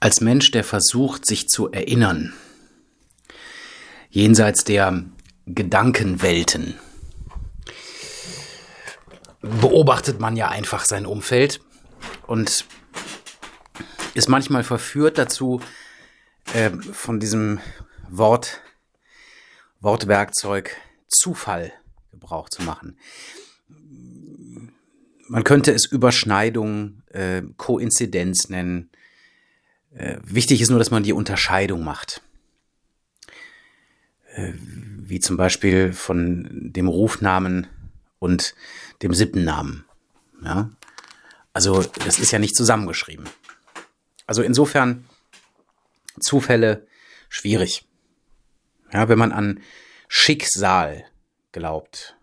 Als 0.00 0.20
Mensch, 0.20 0.50
der 0.52 0.64
versucht, 0.64 1.26
sich 1.26 1.48
zu 1.48 1.70
erinnern, 1.70 2.32
jenseits 4.10 4.64
der 4.64 5.04
Gedankenwelten, 5.46 6.74
beobachtet 9.40 10.20
man 10.20 10.36
ja 10.36 10.48
einfach 10.48 10.84
sein 10.84 11.06
Umfeld 11.06 11.60
und 12.26 12.64
ist 14.14 14.28
manchmal 14.28 14.64
verführt 14.64 15.18
dazu, 15.18 15.60
äh, 16.54 16.70
von 16.70 17.20
diesem 17.20 17.60
Wort, 18.08 18.60
Wortwerkzeug 19.80 20.76
Zufall 21.08 21.72
Gebrauch 22.10 22.48
zu 22.48 22.62
machen. 22.62 22.98
Man 25.28 25.44
könnte 25.44 25.72
es 25.72 25.84
Überschneidung, 25.86 27.02
äh, 27.10 27.42
Koinzidenz 27.56 28.48
nennen, 28.48 28.90
wichtig 30.22 30.60
ist 30.60 30.70
nur, 30.70 30.78
dass 30.78 30.90
man 30.90 31.02
die 31.02 31.12
Unterscheidung 31.12 31.82
macht. 31.82 32.22
Äh, 34.34 34.52
wie 34.54 35.20
zum 35.20 35.36
Beispiel 35.36 35.92
von 35.92 36.72
dem 36.72 36.86
Rufnamen 36.86 37.66
und 38.18 38.54
dem 39.02 39.14
Sippennamen. 39.14 39.84
Ja? 40.42 40.70
Also 41.52 41.82
das 42.04 42.18
ist 42.18 42.30
ja 42.30 42.38
nicht 42.38 42.54
zusammengeschrieben. 42.54 43.28
Also 44.26 44.42
insofern 44.42 45.04
Zufälle 46.20 46.86
schwierig. 47.28 47.86
Ja, 48.92 49.08
wenn 49.08 49.18
man 49.18 49.32
an 49.32 49.60
Schicksal 50.08 51.04
glaubt. 51.52 52.16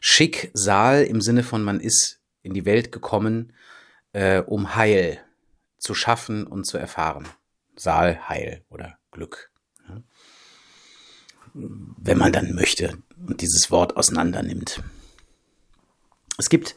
Schicksal 0.00 1.04
im 1.04 1.20
Sinne 1.20 1.42
von 1.42 1.62
man 1.62 1.80
ist 1.80 2.20
in 2.42 2.54
die 2.54 2.64
Welt 2.64 2.92
gekommen, 2.92 3.52
äh, 4.12 4.40
um 4.40 4.74
Heil 4.74 5.20
zu 5.80 5.94
schaffen 5.94 6.46
und 6.46 6.64
zu 6.64 6.78
erfahren. 6.78 7.26
Saal, 7.74 8.28
Heil 8.28 8.62
oder 8.68 8.98
Glück. 9.10 9.50
Wenn 11.52 12.18
man 12.18 12.32
dann 12.32 12.54
möchte 12.54 12.98
und 13.26 13.40
dieses 13.40 13.70
Wort 13.70 13.96
auseinander 13.96 14.42
nimmt. 14.42 14.82
Es 16.38 16.48
gibt 16.48 16.76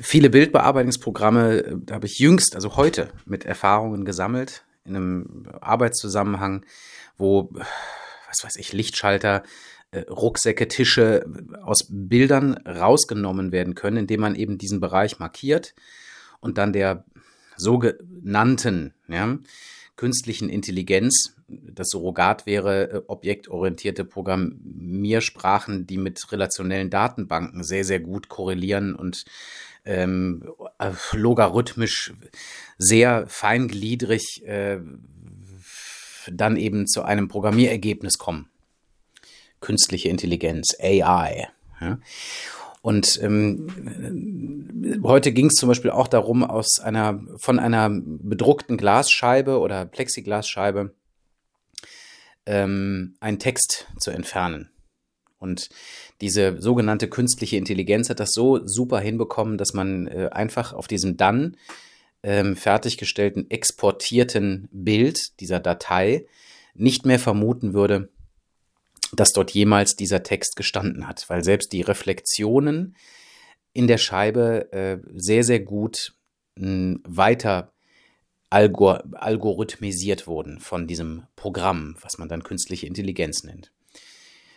viele 0.00 0.30
Bildbearbeitungsprogramme, 0.30 1.80
da 1.84 1.94
habe 1.94 2.06
ich 2.06 2.18
jüngst, 2.18 2.54
also 2.54 2.76
heute, 2.76 3.12
mit 3.26 3.44
Erfahrungen 3.44 4.04
gesammelt, 4.04 4.64
in 4.84 4.96
einem 4.96 5.46
Arbeitszusammenhang, 5.60 6.64
wo, 7.16 7.50
was 8.28 8.44
weiß 8.44 8.56
ich, 8.56 8.72
Lichtschalter, 8.72 9.42
äh, 9.90 10.00
Rucksäcke, 10.00 10.68
Tische 10.68 11.26
aus 11.62 11.86
Bildern 11.88 12.54
rausgenommen 12.66 13.52
werden 13.52 13.74
können, 13.74 13.96
indem 13.96 14.20
man 14.20 14.34
eben 14.34 14.58
diesen 14.58 14.80
Bereich 14.80 15.18
markiert 15.18 15.74
und 16.40 16.58
dann 16.58 16.72
der 16.72 17.04
sogenannten 17.56 18.94
ja, 19.08 19.38
künstlichen 19.96 20.48
Intelligenz, 20.48 21.36
das 21.48 21.90
Surrogat 21.90 22.46
wäre 22.46 22.90
äh, 22.90 23.02
objektorientierte 23.06 24.04
Programmiersprachen, 24.04 25.86
die 25.86 25.98
mit 25.98 26.20
relationellen 26.32 26.90
Datenbanken 26.90 27.62
sehr, 27.62 27.84
sehr 27.84 28.00
gut 28.00 28.28
korrelieren 28.28 28.94
und 28.94 29.24
ähm, 29.84 30.50
äh, 30.78 30.92
logarithmisch 31.12 32.14
sehr 32.78 33.26
feingliedrig 33.26 34.42
äh, 34.46 34.80
dann 36.30 36.56
eben 36.56 36.86
zu 36.86 37.02
einem 37.02 37.28
Programmierergebnis 37.28 38.18
kommen. 38.18 38.48
Künstliche 39.60 40.08
Intelligenz, 40.08 40.74
AI. 40.80 41.48
Ja. 41.80 41.98
Und 42.84 43.18
ähm, 43.22 45.00
heute 45.04 45.32
ging 45.32 45.46
es 45.46 45.54
zum 45.54 45.70
Beispiel 45.70 45.90
auch 45.90 46.06
darum, 46.06 46.44
aus 46.44 46.80
einer 46.80 47.18
von 47.38 47.58
einer 47.58 47.88
bedruckten 47.90 48.76
Glasscheibe 48.76 49.58
oder 49.58 49.86
Plexiglasscheibe 49.86 50.92
ähm, 52.44 53.14
einen 53.20 53.38
Text 53.38 53.86
zu 53.98 54.10
entfernen. 54.10 54.68
Und 55.38 55.70
diese 56.20 56.60
sogenannte 56.60 57.08
künstliche 57.08 57.56
Intelligenz 57.56 58.10
hat 58.10 58.20
das 58.20 58.32
so 58.34 58.66
super 58.66 59.00
hinbekommen, 59.00 59.56
dass 59.56 59.72
man 59.72 60.06
äh, 60.06 60.28
einfach 60.30 60.74
auf 60.74 60.86
diesem 60.86 61.16
dann 61.16 61.56
ähm, 62.22 62.54
fertiggestellten, 62.54 63.50
exportierten 63.50 64.68
Bild 64.72 65.40
dieser 65.40 65.58
Datei 65.58 66.26
nicht 66.74 67.06
mehr 67.06 67.18
vermuten 67.18 67.72
würde, 67.72 68.10
dass 69.16 69.32
dort 69.32 69.50
jemals 69.50 69.96
dieser 69.96 70.22
Text 70.22 70.56
gestanden 70.56 71.06
hat, 71.06 71.28
weil 71.28 71.44
selbst 71.44 71.72
die 71.72 71.82
Reflexionen 71.82 72.96
in 73.72 73.86
der 73.86 73.98
Scheibe 73.98 74.72
äh, 74.72 74.98
sehr, 75.14 75.44
sehr 75.44 75.60
gut 75.60 76.14
mh, 76.56 76.98
weiter 77.04 77.72
algor 78.50 79.02
algorithmisiert 79.14 80.26
wurden 80.26 80.60
von 80.60 80.86
diesem 80.86 81.24
Programm, 81.34 81.96
was 82.00 82.18
man 82.18 82.28
dann 82.28 82.44
künstliche 82.44 82.86
Intelligenz 82.86 83.42
nennt. 83.42 83.72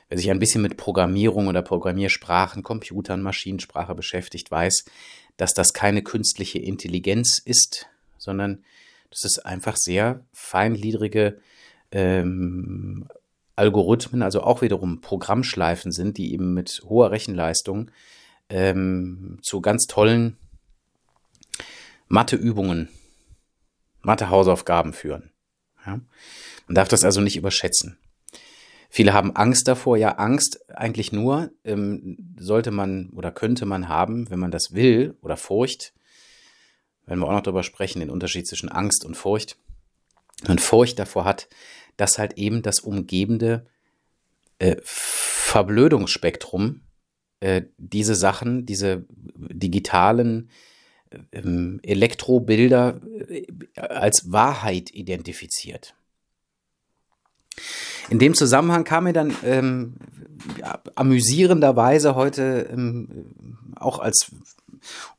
Wer 0.09 0.17
sich 0.17 0.29
ein 0.29 0.39
bisschen 0.39 0.61
mit 0.61 0.77
Programmierung 0.77 1.47
oder 1.47 1.61
Programmiersprachen, 1.61 2.63
Computern, 2.63 3.21
Maschinensprache 3.21 3.95
beschäftigt, 3.95 4.49
weiß, 4.51 4.85
dass 5.35 5.53
das 5.53 5.73
keine 5.73 6.01
künstliche 6.01 6.59
Intelligenz 6.59 7.41
ist, 7.43 7.87
sondern 8.17 8.63
dass 9.09 9.25
es 9.25 9.39
einfach 9.39 9.75
sehr 9.75 10.25
feingliedrige 10.31 11.39
ähm, 11.91 13.07
Algorithmen, 13.57 14.21
also 14.21 14.41
auch 14.41 14.61
wiederum 14.61 15.01
Programmschleifen 15.01 15.91
sind, 15.91 16.17
die 16.17 16.31
eben 16.31 16.53
mit 16.53 16.83
hoher 16.85 17.11
Rechenleistung 17.11 17.91
ähm, 18.49 19.39
zu 19.41 19.61
ganz 19.61 19.87
tollen 19.87 20.37
Matheübungen, 22.07 22.87
Mathehausaufgaben 24.01 24.93
führen. 24.93 25.31
Ja? 25.85 25.99
Man 26.67 26.75
darf 26.75 26.87
das 26.87 27.03
also 27.03 27.19
nicht 27.19 27.35
überschätzen. 27.35 27.97
Viele 28.89 29.13
haben 29.13 29.35
Angst 29.35 29.67
davor. 29.67 29.97
Ja, 29.97 30.11
Angst 30.13 30.69
eigentlich 30.69 31.11
nur 31.11 31.51
ähm, 31.63 32.35
sollte 32.39 32.71
man 32.71 33.09
oder 33.09 33.31
könnte 33.31 33.65
man 33.65 33.89
haben, 33.89 34.29
wenn 34.29 34.39
man 34.39 34.51
das 34.51 34.73
will 34.73 35.17
oder 35.21 35.35
Furcht. 35.35 35.93
Wenn 37.05 37.19
wir 37.19 37.27
auch 37.27 37.31
noch 37.31 37.41
darüber 37.41 37.63
sprechen, 37.63 37.99
den 37.99 38.09
Unterschied 38.09 38.47
zwischen 38.47 38.69
Angst 38.69 39.03
und 39.03 39.15
Furcht. 39.15 39.57
Wenn 40.41 40.51
man 40.51 40.59
Furcht 40.59 40.99
davor 40.99 41.25
hat, 41.25 41.49
dass 41.97 42.17
halt 42.17 42.37
eben 42.37 42.61
das 42.61 42.79
umgebende 42.79 43.65
äh, 44.59 44.77
Verblödungsspektrum 44.83 46.81
äh, 47.39 47.63
diese 47.77 48.15
Sachen, 48.15 48.65
diese 48.65 49.05
digitalen 49.09 50.49
ähm, 51.31 51.79
Elektrobilder 51.83 53.01
äh, 53.29 53.45
als 53.79 54.31
Wahrheit 54.31 54.93
identifiziert. 54.93 55.95
In 58.09 58.19
dem 58.19 58.33
Zusammenhang 58.33 58.83
kam 58.83 59.05
mir 59.05 59.13
dann 59.13 59.35
ähm, 59.43 59.95
ja, 60.59 60.81
amüsierenderweise 60.95 62.15
heute 62.15 62.69
ähm, 62.71 63.33
auch 63.75 63.99
als 63.99 64.31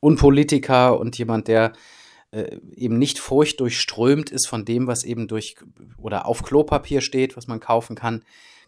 Unpolitiker 0.01 0.99
und 0.99 1.19
jemand, 1.19 1.49
der 1.49 1.73
äh, 2.31 2.59
eben 2.75 2.99
nicht 2.99 3.19
furchtdurchströmt 3.19 4.31
ist 4.31 4.47
von 4.47 4.65
dem, 4.65 4.87
was 4.87 5.05
eben 5.05 5.29
durch 5.29 5.57
oder 5.97 6.27
auf 6.27 6.43
Klopapier 6.43 7.01
steht, 7.01 7.37
was 7.37 7.47
man 7.47 7.61
kaufen 7.61 7.97
kann, 7.97 8.23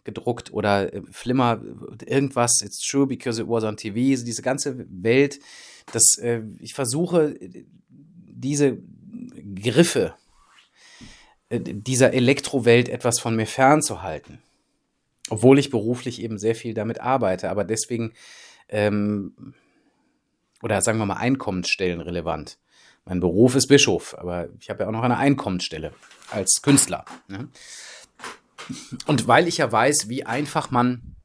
gedruckt 0.05 0.53
oder 0.53 0.93
äh, 0.93 1.03
Flimmer, 1.11 1.61
irgendwas, 2.07 2.63
it's 2.63 2.81
true 2.81 3.07
because 3.07 3.41
it 3.41 3.49
was 3.49 3.65
on 3.65 3.77
TV, 3.77 4.13
also 4.13 4.25
diese 4.25 4.43
ganze 4.43 4.87
Welt, 4.89 5.41
dass 5.93 6.17
äh, 6.19 6.43
ich 6.59 6.75
versuche, 6.75 7.37
diese 8.27 8.79
Griffe 9.55 10.15
äh, 11.51 11.61
dieser 11.61 12.13
Elektrowelt 12.15 12.89
etwas 12.89 13.21
von 13.21 13.37
mir 13.37 13.47
fernzuhalten. 13.47 14.39
Obwohl 15.29 15.59
ich 15.59 15.71
beruflich 15.71 16.23
eben 16.23 16.39
sehr 16.39 16.55
viel 16.55 16.75
damit 16.75 17.01
arbeite, 17.01 17.51
aber 17.51 17.65
deswegen, 17.65 18.13
ähm, 18.69 19.55
oder 20.63 20.81
sagen 20.81 20.99
wir 20.99 21.07
mal, 21.07 21.19
Einkommensstellen 21.19 22.01
relevant. 22.01 22.59
Mein 23.05 23.21
Beruf 23.21 23.55
ist 23.55 23.67
Bischof, 23.67 24.17
aber 24.19 24.49
ich 24.61 24.71
habe 24.71 24.83
ja 24.83 24.89
auch 24.89 24.93
noch 24.93 25.03
eine 25.03 25.17
Einkommensstelle 25.17 25.93
als 26.31 26.63
Künstler. 26.63 27.05
Ne? 27.29 27.49
Und 29.07 29.27
weil 29.27 29.49
ich 29.49 29.59
ja 29.59 29.71
weiß, 29.71 30.09
wie 30.09 30.25
einfach 30.27 30.71
man 30.71 31.17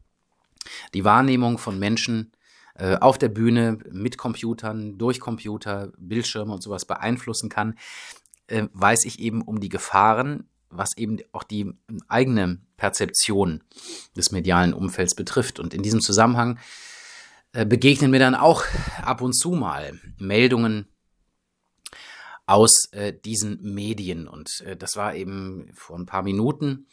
die 0.93 1.03
Wahrnehmung 1.03 1.57
von 1.57 1.77
Menschen 1.77 2.31
äh, 2.75 2.95
auf 2.95 3.17
der 3.17 3.29
Bühne 3.29 3.79
mit 3.91 4.17
Computern, 4.17 4.97
durch 4.97 5.19
Computer, 5.19 5.91
Bildschirme 5.97 6.53
und 6.53 6.63
sowas 6.63 6.85
beeinflussen 6.85 7.49
kann, 7.49 7.77
äh, 8.47 8.67
weiß 8.73 9.05
ich 9.05 9.19
eben 9.19 9.41
um 9.41 9.59
die 9.59 9.69
Gefahren, 9.69 10.49
was 10.69 10.97
eben 10.97 11.19
auch 11.31 11.43
die 11.43 11.71
eigene 12.07 12.59
Perzeption 12.77 13.63
des 14.15 14.31
medialen 14.31 14.73
Umfelds 14.73 15.15
betrifft. 15.15 15.59
Und 15.59 15.73
in 15.73 15.83
diesem 15.83 16.01
Zusammenhang 16.01 16.59
äh, 17.53 17.65
begegnen 17.65 18.11
mir 18.11 18.19
dann 18.19 18.35
auch 18.35 18.63
ab 19.01 19.21
und 19.21 19.33
zu 19.33 19.51
mal 19.51 19.99
Meldungen 20.17 20.87
aus 22.45 22.89
äh, 22.91 23.13
diesen 23.13 23.61
Medien. 23.61 24.27
Und 24.27 24.61
äh, 24.65 24.75
das 24.75 24.95
war 24.95 25.15
eben 25.15 25.71
vor 25.73 25.97
ein 25.97 26.05
paar 26.05 26.23
Minuten 26.23 26.87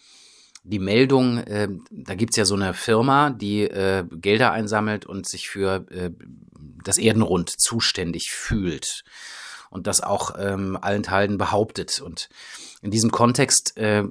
die 0.65 0.79
Meldung, 0.79 1.39
äh, 1.39 1.69
da 1.91 2.15
gibt's 2.15 2.37
ja 2.37 2.45
so 2.45 2.55
eine 2.55 2.75
Firma, 2.75 3.31
die 3.31 3.63
äh, 3.63 4.05
Gelder 4.11 4.53
einsammelt 4.53 5.07
und 5.07 5.29
sich 5.29 5.49
für 5.49 5.87
äh, 5.91 6.11
das 6.85 6.99
Erdenrund 6.99 7.51
zuständig 7.51 8.31
fühlt. 8.31 9.05
und 9.71 9.87
das 9.87 10.03
auch 10.03 10.35
ähm, 10.39 10.77
allenthalben 10.79 11.39
behauptet. 11.39 12.03
Und 12.03 12.29
in 12.83 12.91
diesem 12.91 13.11
Kontext 13.11 13.77
äh, 13.79 14.05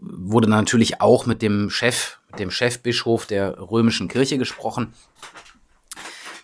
wurde 0.00 0.50
natürlich 0.50 1.00
auch 1.00 1.24
mit 1.24 1.40
dem 1.40 1.70
Chef, 1.70 2.18
mit 2.32 2.40
dem 2.40 2.50
Chefbischof 2.50 3.26
der 3.26 3.60
römischen 3.60 4.08
Kirche 4.08 4.38
gesprochen, 4.38 4.92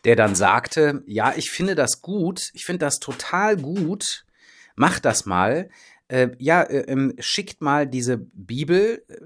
der 0.08 0.16
dann 0.16 0.34
sagte, 0.34 1.02
ja, 1.04 1.34
ich 1.36 1.50
finde 1.50 1.74
das 1.74 2.00
gut, 2.00 2.48
ich 2.54 2.64
finde 2.64 2.86
das 2.86 2.98
total 2.98 3.58
gut, 3.58 4.24
mach 4.74 5.00
das 5.00 5.26
mal, 5.26 5.68
äh, 6.08 6.28
ja, 6.38 6.62
äh, 6.62 6.90
ähm, 6.90 7.12
schickt 7.18 7.60
mal 7.60 7.86
diese 7.86 8.16
Bibel, 8.16 9.04
äh, 9.08 9.16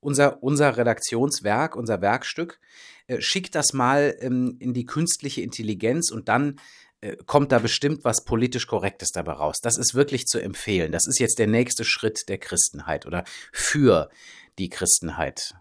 unser, 0.00 0.42
unser 0.42 0.76
Redaktionswerk, 0.76 1.76
unser 1.76 2.00
Werkstück, 2.00 2.58
äh, 3.06 3.20
schickt 3.20 3.54
das 3.54 3.72
mal 3.72 4.16
ähm, 4.18 4.56
in 4.58 4.74
die 4.74 4.84
künstliche 4.84 5.42
Intelligenz 5.42 6.10
und 6.10 6.28
dann 6.28 6.58
äh, 7.02 7.14
kommt 7.26 7.52
da 7.52 7.60
bestimmt 7.60 8.02
was 8.02 8.24
politisch 8.24 8.66
Korrektes 8.66 9.10
dabei 9.12 9.34
raus. 9.34 9.60
Das 9.62 9.78
ist 9.78 9.94
wirklich 9.94 10.26
zu 10.26 10.40
empfehlen. 10.40 10.90
Das 10.90 11.06
ist 11.06 11.20
jetzt 11.20 11.38
der 11.38 11.46
nächste 11.46 11.84
Schritt 11.84 12.28
der 12.28 12.38
Christenheit 12.38 13.06
oder 13.06 13.22
für 13.52 14.10
die 14.58 14.70
Christenheit. 14.70 15.54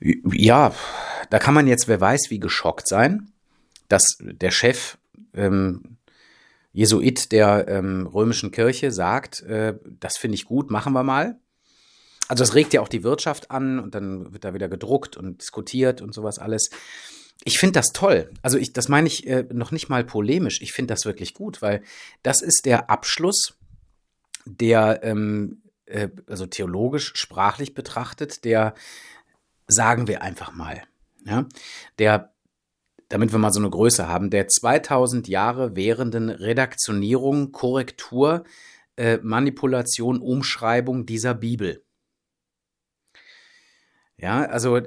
Ja, 0.00 0.74
da 1.30 1.38
kann 1.38 1.54
man 1.54 1.66
jetzt, 1.66 1.88
wer 1.88 2.00
weiß, 2.00 2.30
wie 2.30 2.40
geschockt 2.40 2.86
sein, 2.86 3.32
dass 3.88 4.18
der 4.20 4.50
Chef 4.50 4.98
ähm, 5.34 5.96
Jesuit 6.72 7.32
der 7.32 7.66
ähm, 7.68 8.06
römischen 8.06 8.50
Kirche 8.50 8.92
sagt, 8.92 9.42
äh, 9.42 9.78
das 9.98 10.16
finde 10.16 10.36
ich 10.36 10.44
gut, 10.44 10.70
machen 10.70 10.92
wir 10.92 11.02
mal. 11.02 11.38
Also 12.28 12.44
es 12.44 12.54
regt 12.54 12.72
ja 12.72 12.80
auch 12.80 12.88
die 12.88 13.02
Wirtschaft 13.02 13.50
an 13.50 13.80
und 13.80 13.94
dann 13.94 14.32
wird 14.32 14.44
da 14.44 14.54
wieder 14.54 14.68
gedruckt 14.68 15.16
und 15.16 15.40
diskutiert 15.40 16.00
und 16.00 16.14
sowas 16.14 16.38
alles. 16.38 16.70
Ich 17.42 17.58
finde 17.58 17.80
das 17.80 17.92
toll. 17.92 18.30
Also 18.42 18.58
ich, 18.58 18.72
das 18.72 18.88
meine 18.88 19.08
ich 19.08 19.26
äh, 19.26 19.46
noch 19.52 19.72
nicht 19.72 19.88
mal 19.88 20.04
polemisch. 20.04 20.60
Ich 20.62 20.72
finde 20.72 20.94
das 20.94 21.04
wirklich 21.04 21.34
gut, 21.34 21.60
weil 21.62 21.82
das 22.22 22.42
ist 22.42 22.66
der 22.66 22.88
Abschluss, 22.88 23.54
der 24.44 25.00
ähm, 25.02 25.62
äh, 25.86 26.08
also 26.28 26.46
theologisch, 26.46 27.12
sprachlich 27.16 27.74
betrachtet, 27.74 28.44
der 28.44 28.74
sagen 29.66 30.06
wir 30.06 30.22
einfach 30.22 30.52
mal, 30.52 30.82
ja, 31.24 31.46
der 31.98 32.32
damit 33.10 33.32
wir 33.32 33.40
mal 33.40 33.52
so 33.52 33.58
eine 33.58 33.70
Größe 33.70 34.06
haben, 34.06 34.30
der 34.30 34.46
2000 34.46 35.26
Jahre 35.26 35.74
währenden 35.74 36.30
Redaktionierung, 36.30 37.50
Korrektur, 37.50 38.44
äh, 38.96 39.18
Manipulation, 39.20 40.20
Umschreibung 40.20 41.06
dieser 41.06 41.34
Bibel. 41.34 41.84
Ja, 44.16 44.44
also 44.44 44.80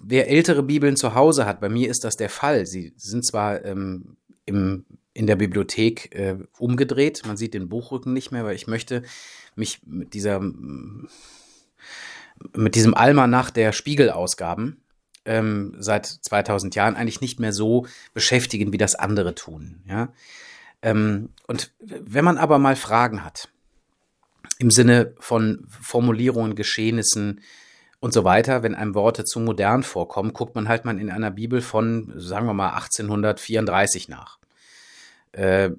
wer 0.00 0.28
ältere 0.28 0.62
Bibeln 0.62 0.96
zu 0.96 1.14
Hause 1.14 1.46
hat, 1.46 1.60
bei 1.60 1.70
mir 1.70 1.88
ist 1.88 2.04
das 2.04 2.16
der 2.16 2.28
Fall. 2.28 2.66
Sie 2.66 2.92
sind 2.96 3.24
zwar 3.24 3.64
ähm, 3.64 4.16
im, 4.44 4.84
in 5.14 5.26
der 5.26 5.36
Bibliothek 5.36 6.14
äh, 6.14 6.36
umgedreht, 6.58 7.22
man 7.24 7.38
sieht 7.38 7.54
den 7.54 7.68
Buchrücken 7.70 8.12
nicht 8.12 8.32
mehr, 8.32 8.44
weil 8.44 8.56
ich 8.56 8.66
möchte 8.66 9.02
mich 9.54 9.80
mit 9.86 10.12
dieser 10.14 10.40
mit 12.54 12.74
diesem 12.74 12.94
Almanach 12.94 13.50
der 13.50 13.72
Spiegelausgaben 13.72 14.81
ähm, 15.24 15.74
seit 15.78 16.06
2000 16.06 16.74
Jahren 16.74 16.96
eigentlich 16.96 17.20
nicht 17.20 17.40
mehr 17.40 17.52
so 17.52 17.86
beschäftigen, 18.14 18.72
wie 18.72 18.78
das 18.78 18.94
andere 18.94 19.34
tun. 19.34 19.82
Ja? 19.86 20.12
Ähm, 20.82 21.30
und 21.46 21.72
wenn 21.80 22.24
man 22.24 22.38
aber 22.38 22.58
mal 22.58 22.76
Fragen 22.76 23.24
hat, 23.24 23.48
im 24.58 24.70
Sinne 24.70 25.14
von 25.18 25.66
Formulierungen, 25.68 26.54
Geschehnissen 26.54 27.40
und 28.00 28.12
so 28.12 28.24
weiter, 28.24 28.62
wenn 28.62 28.74
einem 28.74 28.94
Worte 28.94 29.24
zu 29.24 29.40
modern 29.40 29.82
vorkommen, 29.82 30.32
guckt 30.32 30.54
man 30.54 30.68
halt 30.68 30.84
mal 30.84 30.98
in 30.98 31.10
einer 31.10 31.30
Bibel 31.30 31.60
von, 31.60 32.12
sagen 32.16 32.46
wir 32.46 32.54
mal, 32.54 32.70
1834 32.70 34.08
nach. 34.08 34.38
Äh, 35.32 35.70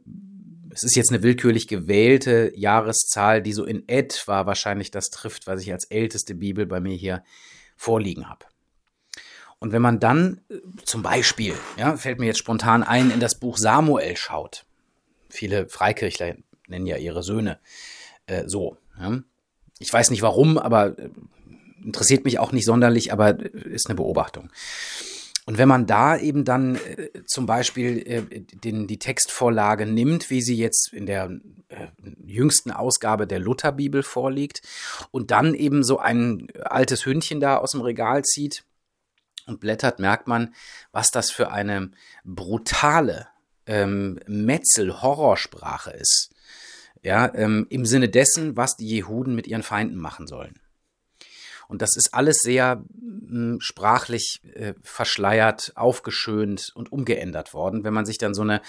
es 0.74 0.84
ist 0.84 0.96
jetzt 0.96 1.12
eine 1.12 1.22
willkürlich 1.22 1.68
gewählte 1.68 2.52
Jahreszahl, 2.56 3.42
die 3.42 3.54
so 3.54 3.64
in 3.64 3.88
etwa 3.88 4.46
wahrscheinlich 4.46 4.90
das 4.90 5.10
trifft, 5.10 5.46
was 5.48 5.62
ich 5.62 5.72
als 5.72 5.86
älteste 5.86 6.34
Bibel 6.34 6.66
bei 6.66 6.80
mir 6.80 6.96
hier 6.96 7.24
vorliegen 7.78 8.28
habe. 8.28 8.46
Und 9.64 9.72
wenn 9.72 9.82
man 9.82 10.02
dann 10.02 10.42
äh, 10.50 10.58
zum 10.84 11.04
Beispiel, 11.04 11.54
ja, 11.78 11.96
fällt 11.96 12.20
mir 12.20 12.26
jetzt 12.26 12.40
spontan 12.40 12.84
ein, 12.84 13.12
in 13.12 13.22
das 13.22 13.40
Buch 13.40 13.58
Samuel 13.58 14.18
schaut, 14.18 14.66
viele 15.30 15.70
Freikirchler 15.70 16.36
nennen 16.68 16.86
ja 16.86 16.98
ihre 16.98 17.24
Söhne 17.24 17.60
äh, 18.26 18.44
so. 18.46 18.76
Ja. 19.00 19.20
Ich 19.80 19.94
weiß 19.94 20.10
nicht 20.10 20.22
warum, 20.22 20.58
aber 20.58 21.00
äh, 21.00 21.12
interessiert 21.82 22.26
mich 22.26 22.40
auch 22.40 22.52
nicht 22.52 22.66
sonderlich, 22.66 23.14
aber 23.14 23.40
äh, 23.40 23.70
ist 23.70 23.88
eine 23.88 23.96
Beobachtung. 23.96 24.50
Und 25.46 25.58
wenn 25.58 25.70
man 25.70 25.86
da 25.86 26.18
eben 26.18 26.44
dann 26.44 26.76
äh, 26.76 27.24
zum 27.26 27.46
Beispiel 27.46 28.00
äh, 28.06 28.42
den, 28.42 28.86
die 28.88 29.00
Textvorlage 29.00 29.86
nimmt, 29.86 30.30
wie 30.30 30.42
sie 30.42 30.58
jetzt 30.58 30.92
in 30.92 31.06
der 31.06 31.40
äh, 31.70 31.88
jüngsten 32.26 32.72
Ausgabe 32.72 33.28
der 33.28 33.40
Lutherbibel 33.40 34.04
vorliegt, 34.04 34.62
und 35.12 35.32
dann 35.32 35.54
eben 35.54 35.86
so 35.86 36.00
ein 36.00 36.50
altes 36.66 37.06
Hündchen 37.06 37.40
da 37.40 37.56
aus 37.56 37.72
dem 37.72 37.80
Regal 37.80 38.24
zieht, 38.24 38.66
und 39.48 39.60
blättert, 39.60 40.00
merkt 40.00 40.28
man, 40.28 40.54
was 40.92 41.12
das 41.12 41.32
für 41.32 41.52
eine 41.52 41.92
brutale 42.24 43.28
ähm, 43.66 44.20
Metzel-Horrorsprache 44.28 45.92
ist. 45.92 46.30
Ja, 47.02 47.34
ähm, 47.36 47.68
im 47.70 47.86
Sinne 47.86 48.08
dessen, 48.08 48.56
was 48.56 48.78
die 48.78 48.88
Jehuden 48.88 49.36
mit 49.36 49.48
ihren 49.48 49.64
Feinden 49.64 49.98
machen 49.98 50.26
sollen. 50.26 50.60
Und 51.68 51.82
das 51.82 51.96
ist 51.96 52.14
alles 52.14 52.38
sehr 52.40 52.84
mh, 53.00 53.58
sprachlich 53.60 54.42
äh, 54.54 54.74
verschleiert, 54.84 55.74
aufgeschönt 55.76 56.72
und 56.76 56.92
umgeändert 56.92 57.54
worden. 57.54 57.84
Wenn 57.84 57.94
man 57.94 58.06
sich 58.06 58.18
dann 58.18 58.34
so 58.34 58.42
eine 58.42 58.62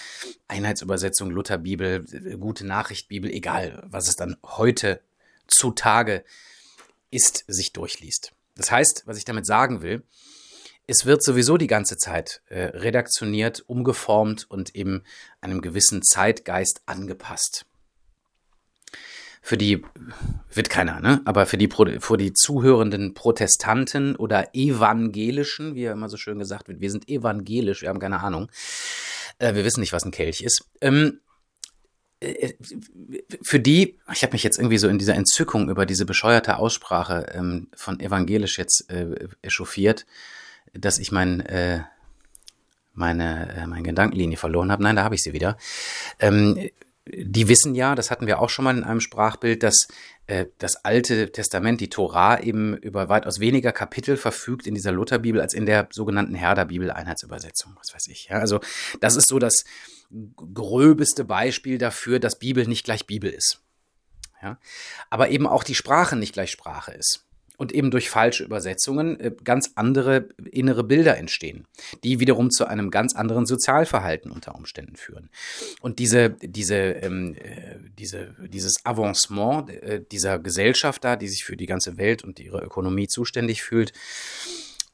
Einheitsübersetzung, 0.48 1.30
Lutherbibel, 1.30 2.04
äh, 2.12 2.36
gute 2.36 2.66
Nachrichtbibel, 2.66 3.30
egal, 3.30 3.82
was 3.86 4.08
es 4.08 4.16
dann 4.16 4.36
heute 4.44 5.00
zutage 5.46 6.24
ist, 7.10 7.44
sich 7.46 7.72
durchliest. 7.72 8.32
Das 8.56 8.70
heißt, 8.70 9.02
was 9.06 9.18
ich 9.18 9.24
damit 9.24 9.46
sagen 9.46 9.82
will, 9.82 10.02
es 10.86 11.06
wird 11.06 11.22
sowieso 11.22 11.56
die 11.56 11.66
ganze 11.66 11.96
Zeit 11.96 12.42
äh, 12.48 12.64
redaktioniert, 12.64 13.64
umgeformt 13.66 14.46
und 14.50 14.74
eben 14.74 15.02
einem 15.40 15.60
gewissen 15.60 16.02
Zeitgeist 16.02 16.82
angepasst. 16.86 17.66
Für 19.40 19.58
die, 19.58 19.84
wird 20.52 20.70
keiner, 20.70 21.00
ne? 21.00 21.20
Aber 21.26 21.44
für 21.44 21.58
die, 21.58 21.68
für 21.68 22.16
die 22.16 22.32
zuhörenden 22.32 23.12
Protestanten 23.12 24.16
oder 24.16 24.54
Evangelischen, 24.54 25.74
wie 25.74 25.82
ja 25.82 25.92
immer 25.92 26.08
so 26.08 26.16
schön 26.16 26.38
gesagt 26.38 26.68
wird, 26.68 26.80
wir 26.80 26.90
sind 26.90 27.08
evangelisch, 27.08 27.82
wir 27.82 27.90
haben 27.90 27.98
keine 27.98 28.20
Ahnung. 28.20 28.50
Äh, 29.38 29.54
wir 29.54 29.64
wissen 29.64 29.80
nicht, 29.80 29.92
was 29.92 30.04
ein 30.04 30.12
Kelch 30.12 30.40
ist. 30.40 30.64
Ähm, 30.80 31.20
äh, 32.20 32.54
für 33.42 33.60
die, 33.60 33.98
ich 34.12 34.22
habe 34.22 34.32
mich 34.32 34.44
jetzt 34.44 34.58
irgendwie 34.58 34.78
so 34.78 34.88
in 34.88 34.98
dieser 34.98 35.14
Entzückung 35.14 35.68
über 35.68 35.84
diese 35.84 36.06
bescheuerte 36.06 36.56
Aussprache 36.56 37.26
ähm, 37.34 37.68
von 37.76 38.00
evangelisch 38.00 38.58
jetzt 38.58 38.90
äh, 38.90 39.28
echauffiert 39.42 40.06
dass 40.72 40.98
ich 40.98 41.12
mein, 41.12 41.40
äh, 41.40 41.82
meine, 42.92 43.54
äh, 43.54 43.66
meine 43.66 43.82
Gedankenlinie 43.82 44.36
verloren 44.36 44.72
habe. 44.72 44.82
Nein, 44.82 44.96
da 44.96 45.04
habe 45.04 45.14
ich 45.14 45.22
sie 45.22 45.32
wieder. 45.32 45.56
Ähm, 46.18 46.70
die 47.06 47.48
wissen 47.48 47.74
ja, 47.74 47.94
das 47.94 48.10
hatten 48.10 48.26
wir 48.26 48.40
auch 48.40 48.48
schon 48.48 48.64
mal 48.64 48.76
in 48.76 48.84
einem 48.84 49.00
Sprachbild, 49.00 49.62
dass 49.62 49.88
äh, 50.26 50.46
das 50.58 50.84
Alte 50.84 51.30
Testament, 51.32 51.80
die 51.80 51.90
Tora, 51.90 52.40
eben 52.40 52.76
über 52.78 53.10
weitaus 53.10 53.40
weniger 53.40 53.72
Kapitel 53.72 54.16
verfügt 54.16 54.66
in 54.66 54.74
dieser 54.74 54.92
Lutherbibel 54.92 55.40
als 55.40 55.52
in 55.52 55.66
der 55.66 55.88
sogenannten 55.90 56.34
Herderbibel 56.34 56.90
Einheitsübersetzung, 56.90 57.76
was 57.76 57.92
weiß 57.92 58.06
ich. 58.08 58.28
Ja, 58.30 58.38
also 58.38 58.60
das 59.00 59.16
ist 59.16 59.28
so 59.28 59.38
das 59.38 59.64
gröbeste 60.36 61.24
Beispiel 61.24 61.76
dafür, 61.76 62.20
dass 62.20 62.38
Bibel 62.38 62.66
nicht 62.66 62.84
gleich 62.84 63.06
Bibel 63.06 63.30
ist. 63.30 63.60
Ja, 64.42 64.58
aber 65.10 65.28
eben 65.28 65.46
auch 65.46 65.64
die 65.64 65.74
Sprache 65.74 66.16
nicht 66.16 66.32
gleich 66.32 66.50
Sprache 66.50 66.92
ist 66.92 67.24
und 67.56 67.72
eben 67.72 67.90
durch 67.90 68.10
falsche 68.10 68.44
Übersetzungen 68.44 69.18
äh, 69.20 69.32
ganz 69.44 69.72
andere 69.76 70.28
innere 70.50 70.84
Bilder 70.84 71.16
entstehen, 71.16 71.66
die 72.02 72.20
wiederum 72.20 72.50
zu 72.50 72.66
einem 72.66 72.90
ganz 72.90 73.14
anderen 73.14 73.46
Sozialverhalten 73.46 74.30
unter 74.30 74.54
Umständen 74.54 74.96
führen. 74.96 75.30
Und 75.80 75.98
diese, 75.98 76.30
diese, 76.30 76.74
ähm, 76.74 77.34
äh, 77.34 77.78
diese, 77.98 78.34
dieses 78.48 78.84
Avancement 78.84 79.70
äh, 79.70 80.02
dieser 80.10 80.38
Gesellschaft 80.38 81.04
da, 81.04 81.16
die 81.16 81.28
sich 81.28 81.44
für 81.44 81.56
die 81.56 81.66
ganze 81.66 81.96
Welt 81.96 82.24
und 82.24 82.40
ihre 82.40 82.62
Ökonomie 82.62 83.08
zuständig 83.08 83.62
fühlt, 83.62 83.92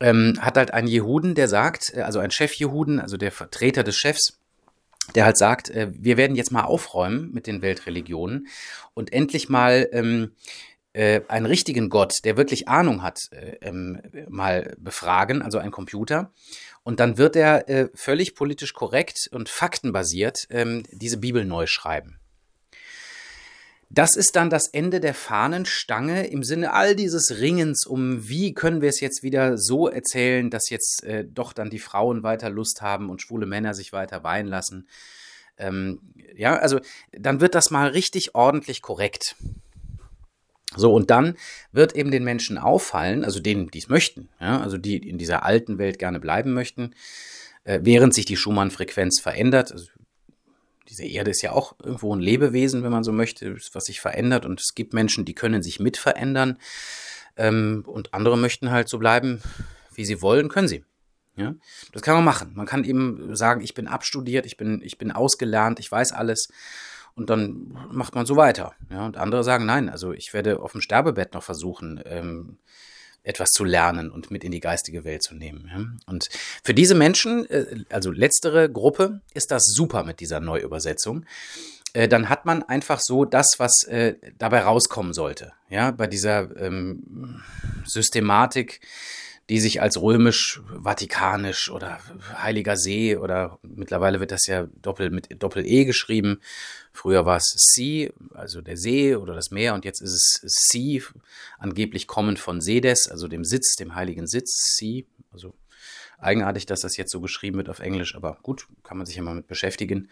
ähm, 0.00 0.34
hat 0.40 0.56
halt 0.56 0.72
einen 0.72 0.88
Jehuden, 0.88 1.34
der 1.34 1.48
sagt, 1.48 1.94
also 1.94 2.18
ein 2.18 2.30
Chef-Jehuden, 2.30 3.00
also 3.00 3.16
der 3.16 3.32
Vertreter 3.32 3.82
des 3.82 3.96
Chefs, 3.96 4.38
der 5.14 5.24
halt 5.24 5.36
sagt, 5.36 5.72
wir 5.74 6.16
werden 6.16 6.36
jetzt 6.36 6.52
mal 6.52 6.62
aufräumen 6.62 7.32
mit 7.32 7.48
den 7.48 7.62
Weltreligionen 7.62 8.46
und 8.94 9.12
endlich 9.12 9.48
mal 9.48 9.88
ähm, 9.92 10.30
äh, 10.92 11.20
einen 11.28 11.46
richtigen 11.46 11.88
Gott, 11.88 12.24
der 12.24 12.36
wirklich 12.36 12.68
Ahnung 12.68 13.02
hat, 13.02 13.28
äh, 13.30 13.56
ähm, 13.60 14.00
mal 14.28 14.74
befragen, 14.78 15.42
also 15.42 15.58
ein 15.58 15.70
Computer. 15.70 16.32
Und 16.82 17.00
dann 17.00 17.18
wird 17.18 17.36
er 17.36 17.68
äh, 17.68 17.88
völlig 17.94 18.34
politisch 18.34 18.72
korrekt 18.72 19.28
und 19.32 19.48
faktenbasiert 19.48 20.46
ähm, 20.50 20.82
diese 20.90 21.18
Bibel 21.18 21.44
neu 21.44 21.66
schreiben. 21.66 22.18
Das 23.92 24.14
ist 24.14 24.36
dann 24.36 24.50
das 24.50 24.68
Ende 24.68 25.00
der 25.00 25.14
Fahnenstange 25.14 26.28
im 26.28 26.44
Sinne 26.44 26.72
all 26.72 26.94
dieses 26.94 27.40
Ringens 27.40 27.86
um, 27.86 28.28
wie 28.28 28.54
können 28.54 28.82
wir 28.82 28.88
es 28.88 29.00
jetzt 29.00 29.24
wieder 29.24 29.58
so 29.58 29.88
erzählen, 29.88 30.48
dass 30.48 30.70
jetzt 30.70 31.02
äh, 31.02 31.24
doch 31.24 31.52
dann 31.52 31.70
die 31.70 31.80
Frauen 31.80 32.22
weiter 32.22 32.50
Lust 32.50 32.82
haben 32.82 33.10
und 33.10 33.20
schwule 33.20 33.46
Männer 33.46 33.74
sich 33.74 33.92
weiter 33.92 34.22
weinen 34.22 34.48
lassen. 34.48 34.88
Ähm, 35.58 36.00
ja, 36.36 36.56
also 36.56 36.78
dann 37.10 37.40
wird 37.40 37.56
das 37.56 37.72
mal 37.72 37.88
richtig 37.88 38.36
ordentlich 38.36 38.80
korrekt. 38.80 39.34
So, 40.76 40.94
und 40.94 41.10
dann 41.10 41.36
wird 41.72 41.96
eben 41.96 42.10
den 42.10 42.24
Menschen 42.24 42.56
auffallen, 42.56 43.24
also 43.24 43.40
denen, 43.40 43.70
die 43.70 43.78
es 43.78 43.88
möchten, 43.88 44.28
ja, 44.40 44.60
also 44.60 44.78
die 44.78 44.96
in 44.96 45.18
dieser 45.18 45.44
alten 45.44 45.78
Welt 45.78 45.98
gerne 45.98 46.20
bleiben 46.20 46.52
möchten, 46.52 46.94
äh, 47.64 47.80
während 47.82 48.14
sich 48.14 48.24
die 48.24 48.36
Schumann-Frequenz 48.36 49.20
verändert. 49.20 49.72
Also 49.72 49.86
diese 50.88 51.04
Erde 51.04 51.30
ist 51.30 51.42
ja 51.42 51.52
auch 51.52 51.76
irgendwo 51.82 52.14
ein 52.14 52.20
Lebewesen, 52.20 52.82
wenn 52.82 52.92
man 52.92 53.04
so 53.04 53.12
möchte, 53.12 53.56
was 53.72 53.84
sich 53.84 54.00
verändert. 54.00 54.46
Und 54.46 54.60
es 54.60 54.74
gibt 54.74 54.92
Menschen, 54.92 55.24
die 55.24 55.34
können 55.34 55.62
sich 55.62 55.80
mit 55.80 55.96
verändern. 55.96 56.58
Ähm, 57.36 57.84
und 57.86 58.14
andere 58.14 58.36
möchten 58.36 58.70
halt 58.70 58.88
so 58.88 58.98
bleiben, 58.98 59.40
wie 59.94 60.04
sie 60.04 60.20
wollen, 60.22 60.48
können 60.48 60.68
sie. 60.68 60.84
Ja, 61.36 61.54
das 61.92 62.02
kann 62.02 62.16
man 62.16 62.24
machen. 62.24 62.52
Man 62.54 62.66
kann 62.66 62.84
eben 62.84 63.34
sagen, 63.34 63.60
ich 63.60 63.74
bin 63.74 63.86
abstudiert, 63.86 64.46
ich 64.46 64.56
bin, 64.56 64.82
ich 64.82 64.98
bin 64.98 65.12
ausgelernt, 65.12 65.78
ich 65.78 65.90
weiß 65.90 66.12
alles. 66.12 66.48
Und 67.14 67.30
dann 67.30 67.76
macht 67.90 68.14
man 68.14 68.26
so 68.26 68.36
weiter. 68.36 68.74
Ja, 68.90 69.06
und 69.06 69.16
andere 69.16 69.44
sagen, 69.44 69.66
nein, 69.66 69.88
also 69.88 70.12
ich 70.12 70.32
werde 70.32 70.60
auf 70.60 70.72
dem 70.72 70.80
Sterbebett 70.80 71.34
noch 71.34 71.42
versuchen, 71.42 72.00
ähm, 72.04 72.58
etwas 73.22 73.50
zu 73.50 73.64
lernen 73.64 74.10
und 74.10 74.30
mit 74.30 74.44
in 74.44 74.52
die 74.52 74.60
geistige 74.60 75.04
Welt 75.04 75.22
zu 75.22 75.34
nehmen. 75.34 76.00
Und 76.06 76.28
für 76.62 76.74
diese 76.74 76.94
Menschen, 76.94 77.48
äh, 77.50 77.84
also 77.90 78.10
letztere 78.10 78.70
Gruppe, 78.70 79.20
ist 79.34 79.50
das 79.50 79.66
super 79.66 80.04
mit 80.04 80.20
dieser 80.20 80.40
Neuübersetzung. 80.40 81.26
Äh, 81.92 82.08
dann 82.08 82.28
hat 82.28 82.46
man 82.46 82.62
einfach 82.62 83.00
so 83.00 83.24
das, 83.24 83.58
was 83.58 83.84
äh, 83.84 84.14
dabei 84.38 84.60
rauskommen 84.60 85.12
sollte. 85.12 85.52
Ja, 85.68 85.90
bei 85.90 86.06
dieser 86.06 86.56
ähm, 86.56 87.42
Systematik, 87.84 88.80
die 89.50 89.58
sich 89.58 89.82
als 89.82 90.00
römisch-vatikanisch 90.00 91.70
oder 91.70 91.98
Heiliger 92.40 92.76
See 92.76 93.16
oder 93.16 93.58
mittlerweile 93.62 94.20
wird 94.20 94.30
das 94.30 94.46
ja 94.46 94.68
doppel 94.80 95.10
mit 95.10 95.42
Doppel-E 95.42 95.84
geschrieben. 95.84 96.40
Früher 96.92 97.26
war 97.26 97.36
es 97.36 97.52
Sea, 97.56 98.10
also 98.32 98.60
der 98.60 98.76
See 98.76 99.16
oder 99.16 99.34
das 99.34 99.50
Meer 99.50 99.74
und 99.74 99.84
jetzt 99.84 100.02
ist 100.02 100.12
es 100.12 100.68
Sea, 100.70 101.02
angeblich 101.58 102.06
kommend 102.06 102.38
von 102.38 102.60
Sedes, 102.60 103.08
also 103.08 103.26
dem 103.26 103.42
Sitz, 103.42 103.74
dem 103.74 103.96
heiligen 103.96 104.28
Sitz, 104.28 104.76
Sea. 104.76 105.02
Also 105.32 105.54
eigenartig, 106.18 106.66
dass 106.66 106.82
das 106.82 106.96
jetzt 106.96 107.10
so 107.10 107.20
geschrieben 107.20 107.56
wird 107.56 107.68
auf 107.68 107.80
Englisch, 107.80 108.14
aber 108.14 108.38
gut, 108.42 108.68
kann 108.84 108.98
man 108.98 109.06
sich 109.06 109.16
ja 109.16 109.22
mal 109.22 109.34
mit 109.34 109.48
beschäftigen. 109.48 110.10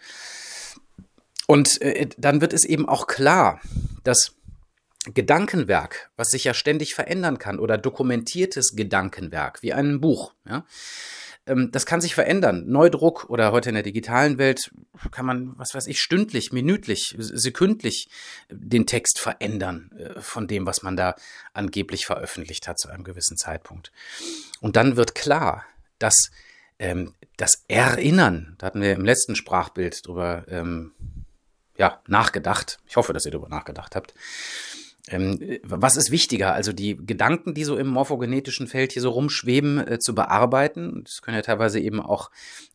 Und 1.47 1.81
äh, 1.81 2.09
dann 2.17 2.41
wird 2.41 2.51
es 2.51 2.65
eben 2.65 2.89
auch 2.89 3.07
klar, 3.07 3.61
dass 4.03 4.35
Gedankenwerk, 5.05 6.11
was 6.17 6.29
sich 6.29 6.43
ja 6.43 6.53
ständig 6.53 6.93
verändern 6.93 7.37
kann, 7.37 7.59
oder 7.59 7.77
dokumentiertes 7.77 8.75
Gedankenwerk, 8.75 9.61
wie 9.61 9.73
ein 9.73 10.01
Buch, 10.01 10.33
ja, 10.47 10.65
ähm, 11.49 11.71
das 11.71 11.85
kann 11.85 12.01
sich 12.01 12.15
verändern. 12.15 12.65
Neudruck 12.67 13.29
oder 13.29 13.51
heute 13.51 13.69
in 13.69 13.75
der 13.75 13.83
digitalen 13.83 14.37
Welt 14.37 14.71
kann 15.11 15.25
man, 15.25 15.57
was 15.57 15.73
weiß 15.73 15.87
ich, 15.87 16.01
stündlich, 16.01 16.51
minütlich, 16.51 17.15
sekündlich 17.17 18.09
den 18.49 18.85
Text 18.85 19.19
verändern 19.19 19.91
äh, 19.97 20.21
von 20.21 20.47
dem, 20.47 20.65
was 20.65 20.83
man 20.83 20.95
da 20.95 21.15
angeblich 21.53 22.05
veröffentlicht 22.05 22.67
hat 22.67 22.79
zu 22.79 22.89
einem 22.89 23.03
gewissen 23.03 23.37
Zeitpunkt. 23.37 23.91
Und 24.61 24.75
dann 24.75 24.95
wird 24.95 25.15
klar, 25.15 25.65
dass 25.97 26.29
ähm, 26.77 27.13
das 27.37 27.63
Erinnern, 27.67 28.55
da 28.57 28.67
hatten 28.67 28.81
wir 28.81 28.93
im 28.93 29.05
letzten 29.05 29.35
Sprachbild 29.35 30.05
drüber 30.05 30.45
ähm, 30.49 30.91
ja, 31.77 32.01
nachgedacht. 32.07 32.79
Ich 32.85 32.97
hoffe, 32.97 33.13
dass 33.13 33.25
ihr 33.25 33.31
darüber 33.31 33.49
nachgedacht 33.49 33.95
habt 33.95 34.13
ähm, 35.07 35.59
was 35.63 35.97
ist 35.97 36.11
wichtiger? 36.11 36.53
Also 36.53 36.73
die 36.73 36.97
Gedanken, 36.97 37.53
die 37.53 37.63
so 37.63 37.77
im 37.77 37.87
morphogenetischen 37.87 38.67
Feld 38.67 38.91
hier 38.91 39.01
so 39.01 39.09
rumschweben, 39.09 39.87
äh, 39.87 39.99
zu 39.99 40.13
bearbeiten. 40.13 41.03
Das 41.03 41.21
können 41.21 41.35
ja 41.35 41.41
teilweise 41.41 41.79
eben 41.79 41.99
auch 41.99 42.29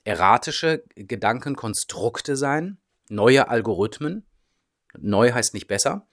erratische 0.05 0.83
Gedankenkonstrukte 0.95 2.37
sein, 2.37 2.79
neue 3.09 3.49
Algorithmen. 3.49 4.25
Neu 4.99 5.33
heißt 5.33 5.55
nicht 5.55 5.69
besser. 5.69 6.07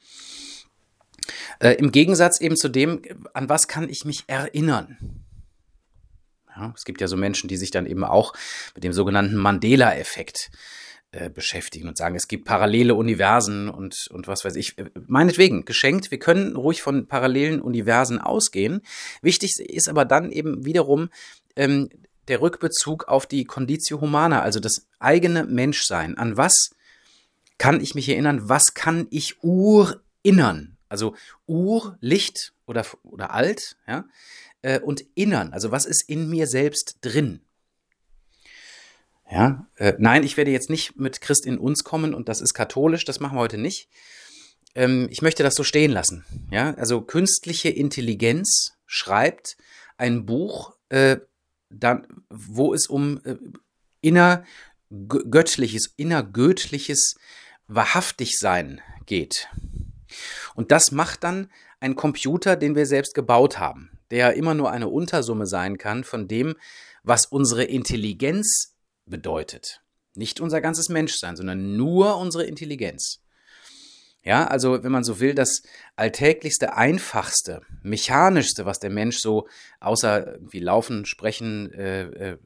Äh, 1.59 1.73
Im 1.75 1.91
Gegensatz 1.91 2.41
eben 2.41 2.55
zu 2.55 2.69
dem, 2.69 3.01
an 3.33 3.49
was 3.49 3.67
kann 3.67 3.89
ich 3.89 4.05
mich 4.05 4.23
erinnern? 4.27 4.97
Ja, 6.55 6.73
es 6.75 6.83
gibt 6.83 6.99
ja 6.99 7.07
so 7.07 7.15
Menschen, 7.15 7.47
die 7.47 7.57
sich 7.57 7.71
dann 7.71 7.85
eben 7.85 8.03
auch 8.03 8.33
mit 8.75 8.83
dem 8.83 8.93
sogenannten 8.93 9.35
Mandela-Effekt 9.35 10.51
äh, 11.13 11.29
beschäftigen 11.29 11.89
und 11.89 11.97
sagen, 11.97 12.15
es 12.15 12.29
gibt 12.29 12.45
parallele 12.45 12.95
Universen 12.95 13.67
und, 13.67 14.07
und 14.11 14.27
was 14.27 14.45
weiß 14.45 14.55
ich. 14.55 14.75
Meinetwegen, 15.07 15.65
geschenkt, 15.65 16.09
wir 16.09 16.19
können 16.19 16.55
ruhig 16.55 16.81
von 16.81 17.07
parallelen 17.07 17.61
Universen 17.61 18.19
ausgehen. 18.19 18.81
Wichtig 19.21 19.59
ist 19.59 19.89
aber 19.89 20.05
dann 20.05 20.31
eben 20.31 20.65
wiederum 20.65 21.09
ähm, 21.57 21.89
der 22.29 22.41
Rückbezug 22.41 23.09
auf 23.09 23.25
die 23.27 23.43
Conditio 23.43 23.99
Humana, 23.99 24.41
also 24.41 24.61
das 24.61 24.87
eigene 24.99 25.43
Menschsein. 25.43 26.17
An 26.17 26.37
was 26.37 26.69
kann 27.57 27.81
ich 27.81 27.93
mich 27.93 28.07
erinnern? 28.07 28.47
Was 28.47 28.73
kann 28.73 29.07
ich 29.09 29.43
urinnern? 29.43 30.77
Also 30.87 31.15
Ur, 31.45 31.97
Licht 31.99 32.53
oder, 32.65 32.85
oder 33.03 33.33
alt, 33.33 33.75
ja, 33.85 34.05
äh, 34.61 34.79
und 34.79 35.03
innern. 35.15 35.51
Also 35.51 35.71
was 35.71 35.85
ist 35.85 36.07
in 36.07 36.29
mir 36.29 36.47
selbst 36.47 36.99
drin? 37.01 37.41
Ja, 39.31 39.65
äh, 39.77 39.93
nein, 39.97 40.23
ich 40.23 40.35
werde 40.35 40.51
jetzt 40.51 40.69
nicht 40.69 40.97
mit 40.99 41.21
Christ 41.21 41.45
in 41.45 41.57
uns 41.57 41.85
kommen 41.85 42.13
und 42.13 42.27
das 42.27 42.41
ist 42.41 42.53
katholisch, 42.53 43.05
das 43.05 43.21
machen 43.21 43.37
wir 43.37 43.41
heute 43.41 43.57
nicht. 43.57 43.87
Ähm, 44.75 45.07
ich 45.09 45.21
möchte 45.21 45.41
das 45.41 45.55
so 45.55 45.63
stehen 45.63 45.91
lassen. 45.91 46.25
Ja, 46.51 46.73
also 46.73 47.01
künstliche 47.01 47.69
Intelligenz 47.69 48.73
schreibt 48.85 49.55
ein 49.97 50.25
Buch, 50.25 50.75
äh, 50.89 51.17
dann, 51.69 52.07
wo 52.29 52.73
es 52.73 52.87
um 52.87 53.21
äh, 53.23 53.37
inner 54.01 54.43
göttliches, 55.07 55.93
innergöttliches 55.95 57.15
Wahrhaftigsein 57.67 58.81
geht. 59.05 59.47
Und 60.55 60.71
das 60.71 60.91
macht 60.91 61.23
dann 61.23 61.49
ein 61.79 61.95
Computer, 61.95 62.57
den 62.57 62.75
wir 62.75 62.85
selbst 62.85 63.13
gebaut 63.13 63.59
haben, 63.59 63.97
der 64.09 64.33
immer 64.33 64.55
nur 64.55 64.71
eine 64.71 64.89
Untersumme 64.89 65.47
sein 65.47 65.77
kann 65.77 66.03
von 66.03 66.27
dem, 66.27 66.55
was 67.03 67.25
unsere 67.25 67.63
Intelligenz 67.63 68.70
bedeutet. 69.11 69.81
Nicht 70.15 70.39
unser 70.39 70.59
ganzes 70.59 70.89
Menschsein, 70.89 71.35
sondern 71.35 71.77
nur 71.77 72.17
unsere 72.17 72.45
Intelligenz. 72.45 73.21
Ja, 74.23 74.45
also 74.45 74.83
wenn 74.83 74.91
man 74.91 75.03
so 75.03 75.19
will, 75.19 75.33
das 75.33 75.63
alltäglichste, 75.95 76.75
einfachste, 76.75 77.61
mechanischste, 77.81 78.67
was 78.67 78.79
der 78.79 78.91
Mensch 78.91 79.17
so 79.17 79.47
außer 79.79 80.37
wie 80.41 80.59
laufen, 80.59 81.05
sprechen, 81.05 81.71
äh, 81.73 82.03
äh, 82.03 82.37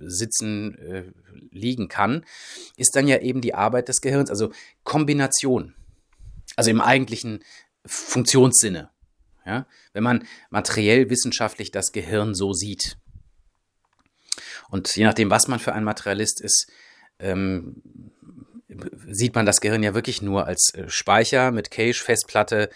sitzen, 0.00 0.76
äh, 0.78 1.04
liegen 1.50 1.86
kann, 1.86 2.24
ist 2.76 2.96
dann 2.96 3.06
ja 3.06 3.18
eben 3.18 3.42
die 3.42 3.54
Arbeit 3.54 3.88
des 3.88 4.00
Gehirns, 4.00 4.28
also 4.28 4.50
Kombination. 4.82 5.74
Also 6.56 6.70
im 6.70 6.80
eigentlichen 6.80 7.44
Funktionssinne. 7.86 8.90
Ja, 9.46 9.66
wenn 9.92 10.02
man 10.02 10.26
materiell 10.50 11.10
wissenschaftlich 11.10 11.70
das 11.70 11.92
Gehirn 11.92 12.34
so 12.34 12.52
sieht. 12.52 12.98
Und 14.70 14.94
je 14.96 15.04
nachdem, 15.04 15.30
was 15.30 15.48
man 15.48 15.58
für 15.58 15.72
ein 15.72 15.84
Materialist 15.84 16.40
ist, 16.40 16.68
ähm, 17.18 17.82
sieht 19.08 19.34
man 19.34 19.46
das 19.46 19.60
Gehirn 19.60 19.82
ja 19.82 19.94
wirklich 19.94 20.22
nur 20.22 20.46
als 20.46 20.72
äh, 20.74 20.88
Speicher 20.88 21.50
mit 21.50 21.70
Cache, 21.70 21.94
Festplatte 21.94 22.70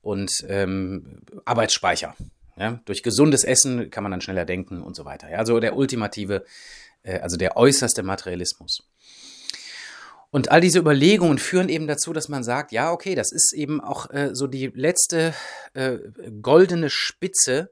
und 0.00 0.44
ähm, 0.48 1.22
Arbeitsspeicher. 1.44 2.14
Ja? 2.56 2.80
Durch 2.84 3.02
gesundes 3.02 3.44
Essen 3.44 3.90
kann 3.90 4.02
man 4.02 4.12
dann 4.12 4.20
schneller 4.20 4.44
denken 4.44 4.82
und 4.82 4.94
so 4.94 5.04
weiter. 5.04 5.30
Ja? 5.30 5.38
Also 5.38 5.58
der 5.60 5.76
ultimative, 5.76 6.44
äh, 7.02 7.18
also 7.18 7.36
der 7.36 7.56
äußerste 7.56 8.02
Materialismus. 8.02 8.88
Und 10.30 10.52
all 10.52 10.60
diese 10.60 10.78
Überlegungen 10.78 11.38
führen 11.38 11.68
eben 11.68 11.88
dazu, 11.88 12.12
dass 12.12 12.28
man 12.28 12.44
sagt, 12.44 12.70
ja, 12.70 12.92
okay, 12.92 13.16
das 13.16 13.32
ist 13.32 13.52
eben 13.52 13.80
auch 13.80 14.08
äh, 14.10 14.30
so 14.32 14.46
die 14.46 14.68
letzte 14.68 15.34
äh, 15.74 15.98
goldene 16.40 16.88
Spitze 16.88 17.70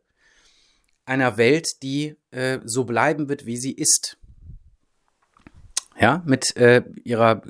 einer 1.09 1.37
Welt, 1.37 1.83
die 1.83 2.17
äh, 2.31 2.61
so 2.65 2.85
bleiben 2.85 3.29
wird, 3.29 3.47
wie 3.47 3.57
sie 3.57 3.73
ist. 3.73 4.19
Ja, 5.99 6.23
mit 6.27 6.57
äh, 6.57 6.85
ihrer 7.03 7.43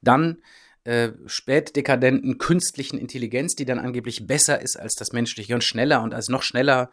dann 0.00 0.42
äh, 0.86 1.10
spätdekadenten 1.26 2.38
künstlichen 2.38 2.96
Intelligenz, 2.96 3.56
die 3.56 3.64
dann 3.64 3.80
angeblich 3.80 4.26
besser 4.26 4.62
ist 4.62 4.76
als 4.76 4.94
das 4.94 5.12
menschliche 5.12 5.54
und 5.54 5.64
schneller 5.64 6.00
und 6.02 6.14
als 6.14 6.28
noch 6.28 6.42
schneller, 6.42 6.90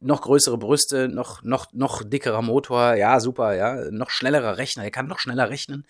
noch 0.00 0.22
größere 0.22 0.58
Brüste, 0.58 1.08
noch, 1.08 1.42
noch, 1.44 1.72
noch 1.72 2.02
dickerer 2.02 2.42
Motor, 2.42 2.94
ja, 2.94 3.20
super, 3.20 3.54
ja, 3.54 3.90
noch 3.92 4.10
schnellerer 4.10 4.58
Rechner, 4.58 4.82
er 4.82 4.90
kann 4.90 5.06
noch 5.06 5.20
schneller 5.20 5.50
rechnen 5.50 5.86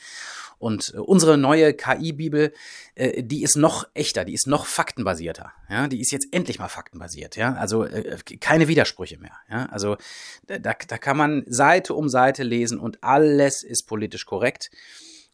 und 0.58 0.92
äh, 0.94 0.98
unsere 0.98 1.38
neue 1.38 1.72
KI-Bibel, 1.72 2.52
äh, 2.94 3.22
die 3.22 3.42
ist 3.42 3.56
noch 3.56 3.88
echter, 3.94 4.26
die 4.26 4.34
ist 4.34 4.46
noch 4.46 4.66
faktenbasierter. 4.66 5.52
Ja, 5.70 5.88
die 5.88 6.00
ist 6.00 6.10
jetzt 6.10 6.28
endlich 6.32 6.58
mal 6.58 6.68
faktenbasiert. 6.68 7.36
Ja, 7.36 7.54
also 7.54 7.84
äh, 7.84 8.18
keine 8.40 8.68
Widersprüche 8.68 9.18
mehr. 9.18 9.32
Ja, 9.50 9.66
also 9.66 9.96
da, 10.46 10.58
da 10.58 10.74
kann 10.74 11.16
man 11.16 11.44
Seite 11.46 11.94
um 11.94 12.10
Seite 12.10 12.42
lesen 12.42 12.78
und 12.78 13.02
alles 13.02 13.62
ist 13.62 13.86
politisch 13.86 14.26
korrekt. 14.26 14.70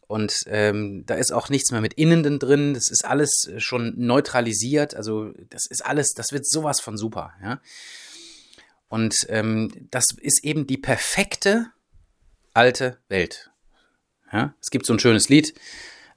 Und 0.07 0.43
ähm, 0.47 1.03
da 1.05 1.15
ist 1.15 1.31
auch 1.31 1.49
nichts 1.49 1.71
mehr 1.71 1.81
mit 1.81 1.93
Innenden 1.93 2.39
drin. 2.39 2.73
Das 2.73 2.89
ist 2.89 3.05
alles 3.05 3.49
schon 3.57 3.93
neutralisiert. 3.97 4.95
Also 4.95 5.31
das 5.49 5.65
ist 5.67 5.85
alles, 5.85 6.13
das 6.13 6.31
wird 6.31 6.47
sowas 6.47 6.79
von 6.79 6.97
super. 6.97 7.33
Ja? 7.41 7.59
Und 8.87 9.15
ähm, 9.29 9.87
das 9.91 10.05
ist 10.21 10.43
eben 10.43 10.67
die 10.67 10.77
perfekte 10.77 11.67
alte 12.53 12.99
Welt. 13.09 13.51
Ja? 14.31 14.53
Es 14.61 14.69
gibt 14.69 14.85
so 14.85 14.93
ein 14.93 14.99
schönes 14.99 15.29
Lied. 15.29 15.53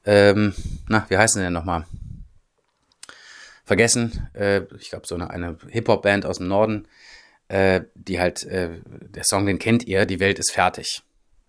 Ähm, 0.04 0.54
na, 0.88 1.06
wie 1.08 1.16
heißen 1.16 1.42
denn 1.42 1.52
nochmal? 1.52 1.86
Vergessen. 3.64 4.28
Äh, 4.34 4.62
ich 4.78 4.90
glaube, 4.90 5.06
so 5.06 5.14
eine, 5.14 5.30
eine 5.30 5.58
Hip-Hop-Band 5.68 6.24
aus 6.26 6.38
dem 6.38 6.48
Norden, 6.48 6.88
äh, 7.48 7.82
die 7.94 8.20
halt, 8.20 8.44
äh, 8.44 8.80
der 8.84 9.24
Song, 9.24 9.46
den 9.46 9.58
kennt 9.58 9.84
ihr, 9.84 10.06
die 10.06 10.20
Welt 10.20 10.38
ist 10.38 10.52
fertig. 10.52 11.02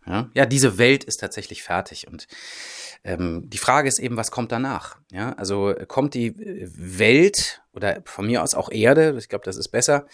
Ja, 0.09 0.29
ja 0.33 0.45
diese 0.45 0.77
Welt 0.77 1.03
ist 1.03 1.17
tatsächlich 1.17 1.63
fertig. 1.63 2.07
Und 2.07 2.27
ähm, 3.03 3.49
die 3.49 3.57
Frage 3.57 3.87
ist 3.87 3.99
eben, 3.99 4.17
was 4.17 4.31
kommt 4.31 4.51
danach? 4.51 4.97
Ja, 5.11 5.33
also 5.33 5.73
kommt 5.87 6.13
die 6.13 6.33
Welt 6.37 7.61
oder 7.73 8.01
von 8.05 8.25
mir 8.25 8.43
aus 8.43 8.55
auch 8.55 8.71
Erde, 8.71 9.15
ich 9.17 9.29
glaube, 9.29 9.45
das 9.45 9.55
ist 9.55 9.69
besser, 9.69 10.05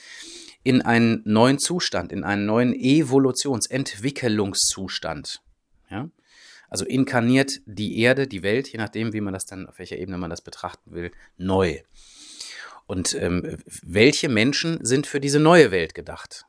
in 0.64 0.82
einen 0.82 1.22
neuen 1.26 1.60
Zustand, 1.60 2.12
in 2.12 2.24
einen 2.24 2.46
neuen 2.46 2.74
Evolutions-, 2.74 3.68
Entwicklungszustand. 3.68 5.42
Ja? 5.90 6.10
Also 6.70 6.86
inkarniert 6.86 7.62
die 7.66 8.00
Erde, 8.00 8.28
die 8.28 8.44
Welt, 8.44 8.68
je 8.68 8.78
nachdem, 8.78 9.14
wie 9.14 9.22
man 9.22 9.34
das 9.34 9.46
dann, 9.46 9.68
auf 9.68 9.80
welcher 9.80 9.98
Ebene 9.98 10.18
man 10.18 10.30
das 10.30 10.42
betrachten 10.42 10.92
will, 10.92 11.12
neu. 11.38 11.80
Und 12.88 13.14
ähm, 13.16 13.58
welche 13.82 14.30
Menschen 14.30 14.84
sind 14.84 15.08
für 15.08 15.20
diese 15.20 15.40
neue 15.40 15.72
Welt 15.72 15.96
gedacht? 15.96 16.46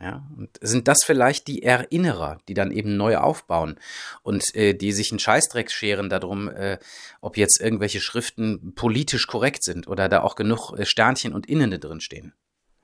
Ja, 0.00 0.24
und 0.36 0.50
sind 0.60 0.86
das 0.86 0.98
vielleicht 1.04 1.48
die 1.48 1.64
Erinnerer, 1.64 2.38
die 2.46 2.54
dann 2.54 2.70
eben 2.70 2.96
neu 2.96 3.16
aufbauen 3.16 3.80
und 4.22 4.54
äh, 4.54 4.72
die 4.74 4.92
sich 4.92 5.10
einen 5.10 5.18
Scheißdreck 5.18 5.72
scheren 5.72 6.08
darum, 6.08 6.48
äh, 6.48 6.78
ob 7.20 7.36
jetzt 7.36 7.60
irgendwelche 7.60 8.00
Schriften 8.00 8.76
politisch 8.76 9.26
korrekt 9.26 9.64
sind 9.64 9.88
oder 9.88 10.08
da 10.08 10.22
auch 10.22 10.36
genug 10.36 10.72
äh, 10.78 10.86
Sternchen 10.86 11.32
und 11.32 11.46
Innende 11.46 11.80
drin 11.80 12.00
stehen? 12.00 12.32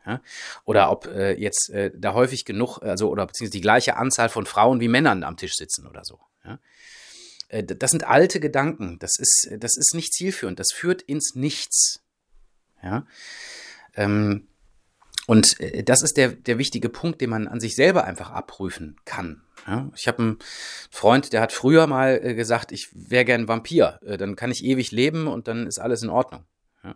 Ja? 0.05 0.21
Oder 0.65 0.91
ob 0.91 1.07
äh, 1.07 1.35
jetzt 1.35 1.71
äh, 1.71 1.93
da 1.95 2.15
häufig 2.15 2.45
genug, 2.45 2.79
also 2.83 3.11
oder 3.11 3.27
beziehungsweise 3.27 3.59
die 3.59 3.63
gleiche 3.63 3.97
Anzahl 3.97 4.29
von 4.29 4.45
Frauen 4.45 4.81
wie 4.81 4.89
Männern 4.89 5.23
am 5.23 5.37
Tisch 5.37 5.55
sitzen 5.55 5.87
oder 5.87 6.05
so. 6.05 6.19
Ja? 6.45 6.59
Äh, 7.49 7.63
das 7.63 7.93
sind 7.93 8.05
alte 8.05 8.41
Gedanken. 8.41 8.99
Das 8.99 9.13
ist, 9.19 9.51
das 9.59 9.77
ist 9.77 9.95
nicht 9.95 10.13
zielführend. 10.13 10.59
Das 10.59 10.73
führt 10.73 11.03
ins 11.03 11.37
Nichts. 11.37 12.03
Ja. 12.83 13.07
Ähm, 13.95 14.49
und 15.27 15.59
äh, 15.61 15.83
das 15.83 16.03
ist 16.03 16.17
der, 16.17 16.29
der 16.29 16.59
wichtige 16.59 16.89
Punkt, 16.89 17.21
den 17.21 17.31
man 17.31 17.49
an 17.49 17.61
sich 17.61 17.75
selber 17.75 18.05
einfach 18.05 18.31
abprüfen 18.31 18.97
kann. 19.05 19.43
Ja, 19.67 19.91
ich 19.97 20.09
habe 20.09 20.23
einen 20.23 20.39
Freund, 20.91 21.33
der 21.33 21.41
hat 21.41 21.53
früher 21.53 21.87
mal 21.87 22.21
äh, 22.23 22.35
gesagt, 22.35 22.73
ich 22.73 22.89
wäre 22.93 23.25
gern 23.25 23.49
Vampir. 23.49 24.01
Äh, 24.05 24.19
dann 24.19 24.37
kann 24.37 24.51
ich 24.51 24.65
ewig 24.65 24.91
leben 24.91 25.27
und 25.27 25.49
dann 25.49 25.67
ist 25.67 25.79
alles 25.79 26.03
in 26.03 26.11
Ordnung. 26.11 26.45
Ja. 26.83 26.95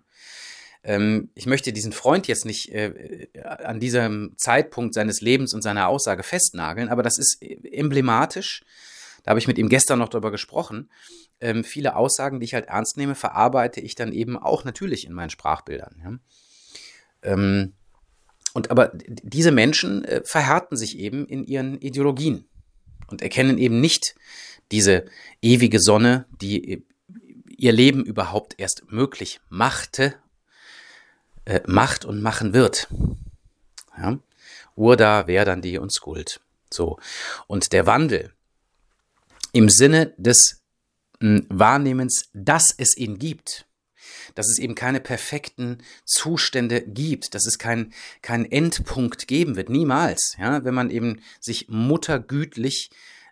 Ähm, 0.82 1.30
ich 1.34 1.46
möchte 1.46 1.72
diesen 1.72 1.92
Freund 1.92 2.28
jetzt 2.28 2.44
nicht 2.44 2.72
an 3.42 3.80
diesem 3.80 4.34
Zeitpunkt 4.36 4.94
seines 4.94 5.20
Lebens 5.20 5.54
und 5.54 5.62
seiner 5.62 5.88
Aussage 5.88 6.22
festnageln, 6.22 6.88
aber 6.88 7.02
das 7.02 7.18
ist 7.18 7.42
emblematisch. 7.42 8.64
Da 9.22 9.30
habe 9.30 9.40
ich 9.40 9.48
mit 9.48 9.58
ihm 9.58 9.68
gestern 9.68 9.98
noch 9.98 10.08
darüber 10.08 10.30
gesprochen. 10.30 10.90
Ähm, 11.40 11.64
viele 11.64 11.96
Aussagen, 11.96 12.40
die 12.40 12.44
ich 12.44 12.54
halt 12.54 12.66
ernst 12.66 12.96
nehme, 12.96 13.14
verarbeite 13.14 13.80
ich 13.80 13.94
dann 13.94 14.12
eben 14.12 14.36
auch 14.36 14.64
natürlich 14.64 15.06
in 15.06 15.12
meinen 15.12 15.30
Sprachbildern. 15.30 15.96
Ja. 16.02 17.32
Ähm, 17.32 17.74
und 18.58 18.72
aber 18.72 18.90
diese 19.22 19.52
Menschen 19.52 20.04
äh, 20.04 20.20
verhärten 20.24 20.76
sich 20.76 20.98
eben 20.98 21.26
in 21.28 21.44
ihren 21.44 21.80
Ideologien 21.80 22.44
und 23.06 23.22
erkennen 23.22 23.56
eben 23.56 23.80
nicht 23.80 24.16
diese 24.72 25.04
ewige 25.40 25.78
Sonne, 25.78 26.26
die 26.40 26.72
äh, 26.72 26.82
ihr 27.56 27.70
Leben 27.70 28.04
überhaupt 28.04 28.56
erst 28.58 28.90
möglich 28.90 29.38
machte, 29.48 30.16
äh, 31.44 31.60
macht 31.66 32.04
und 32.04 32.20
machen 32.20 32.52
wird. 32.52 32.88
Ja? 33.96 34.18
Urda, 34.74 35.26
Verdandi 35.26 35.78
und 35.78 35.92
Skuld. 35.92 36.40
So. 36.68 36.98
Und 37.46 37.72
der 37.72 37.86
Wandel 37.86 38.32
im 39.52 39.68
Sinne 39.68 40.14
des 40.16 40.64
hm, 41.20 41.46
Wahrnehmens, 41.48 42.28
dass 42.34 42.74
es 42.76 42.96
ihn 42.96 43.20
gibt, 43.20 43.67
dass 44.34 44.48
es 44.48 44.58
eben 44.58 44.74
keine 44.74 45.00
perfekten 45.00 45.78
Zustände 46.04 46.82
gibt, 46.82 47.34
dass 47.34 47.46
es 47.46 47.58
keinen 47.58 47.92
kein 48.22 48.44
Endpunkt 48.50 49.28
geben 49.28 49.56
wird, 49.56 49.68
niemals. 49.68 50.36
Ja, 50.38 50.64
wenn 50.64 50.74
man 50.74 50.90
eben 50.90 51.20
sich 51.40 51.68
muttergütlich 51.68 52.90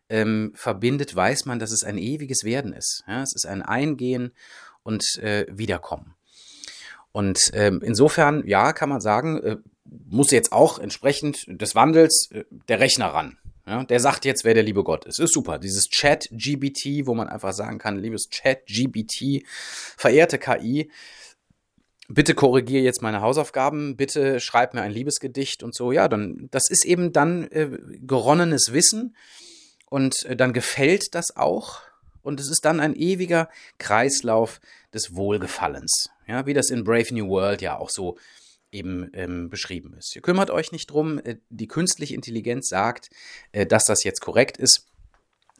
ähm, 0.08 0.52
verbindet, 0.54 1.14
weiß 1.14 1.46
man, 1.46 1.58
dass 1.58 1.72
es 1.72 1.84
ein 1.84 1.98
ewiges 1.98 2.44
Werden 2.44 2.72
ist. 2.72 3.04
Ja, 3.06 3.22
es 3.22 3.34
ist 3.34 3.46
ein 3.46 3.62
Eingehen 3.62 4.32
und 4.82 5.18
äh, 5.18 5.46
Wiederkommen. 5.50 6.14
Und 7.12 7.50
ähm, 7.54 7.80
insofern, 7.82 8.46
ja, 8.46 8.72
kann 8.72 8.90
man 8.90 9.00
sagen, 9.00 9.42
äh, 9.42 9.56
muss 9.84 10.30
jetzt 10.30 10.52
auch 10.52 10.78
entsprechend 10.78 11.46
des 11.48 11.74
Wandels 11.74 12.28
äh, 12.30 12.44
der 12.68 12.80
Rechner 12.80 13.06
ran. 13.06 13.38
Ja, 13.66 13.82
der 13.82 13.98
sagt 13.98 14.24
jetzt, 14.24 14.44
wer 14.44 14.54
der 14.54 14.62
liebe 14.62 14.84
Gott 14.84 15.06
ist. 15.06 15.18
Ist 15.18 15.34
super. 15.34 15.58
Dieses 15.58 15.88
Chat-GBT, 15.88 17.06
wo 17.06 17.14
man 17.14 17.28
einfach 17.28 17.52
sagen 17.52 17.78
kann, 17.78 17.98
liebes 17.98 18.28
Chat-GBT, 18.28 19.44
verehrte 19.96 20.38
KI, 20.38 20.90
bitte 22.08 22.34
korrigiere 22.34 22.84
jetzt 22.84 23.02
meine 23.02 23.20
Hausaufgaben, 23.20 23.96
bitte 23.96 24.38
schreib 24.38 24.74
mir 24.74 24.82
ein 24.82 24.92
Liebesgedicht 24.92 25.64
und 25.64 25.74
so. 25.74 25.90
Ja, 25.90 26.08
dann, 26.08 26.48
das 26.52 26.70
ist 26.70 26.84
eben 26.84 27.12
dann 27.12 27.48
äh, 27.50 27.70
geronnenes 28.00 28.72
Wissen 28.72 29.16
und 29.86 30.24
äh, 30.26 30.36
dann 30.36 30.52
gefällt 30.52 31.14
das 31.16 31.36
auch 31.36 31.80
und 32.22 32.40
es 32.40 32.50
ist 32.50 32.64
dann 32.64 32.80
ein 32.80 32.94
ewiger 32.94 33.48
Kreislauf 33.78 34.60
des 34.92 35.14
Wohlgefallens. 35.14 36.10
Ja, 36.26 36.46
wie 36.46 36.54
das 36.54 36.70
in 36.70 36.84
Brave 36.84 37.12
New 37.14 37.28
World 37.28 37.62
ja 37.62 37.76
auch 37.76 37.90
so 37.90 38.16
eben 38.76 39.10
ähm, 39.14 39.48
beschrieben 39.50 39.94
ist. 39.98 40.14
Ihr 40.14 40.22
kümmert 40.22 40.50
euch 40.50 40.72
nicht 40.72 40.90
drum, 40.90 41.18
äh, 41.18 41.36
die 41.48 41.66
künstliche 41.66 42.14
Intelligenz 42.14 42.68
sagt, 42.68 43.10
äh, 43.52 43.66
dass 43.66 43.84
das 43.84 44.04
jetzt 44.04 44.20
korrekt 44.20 44.56
ist. 44.56 44.86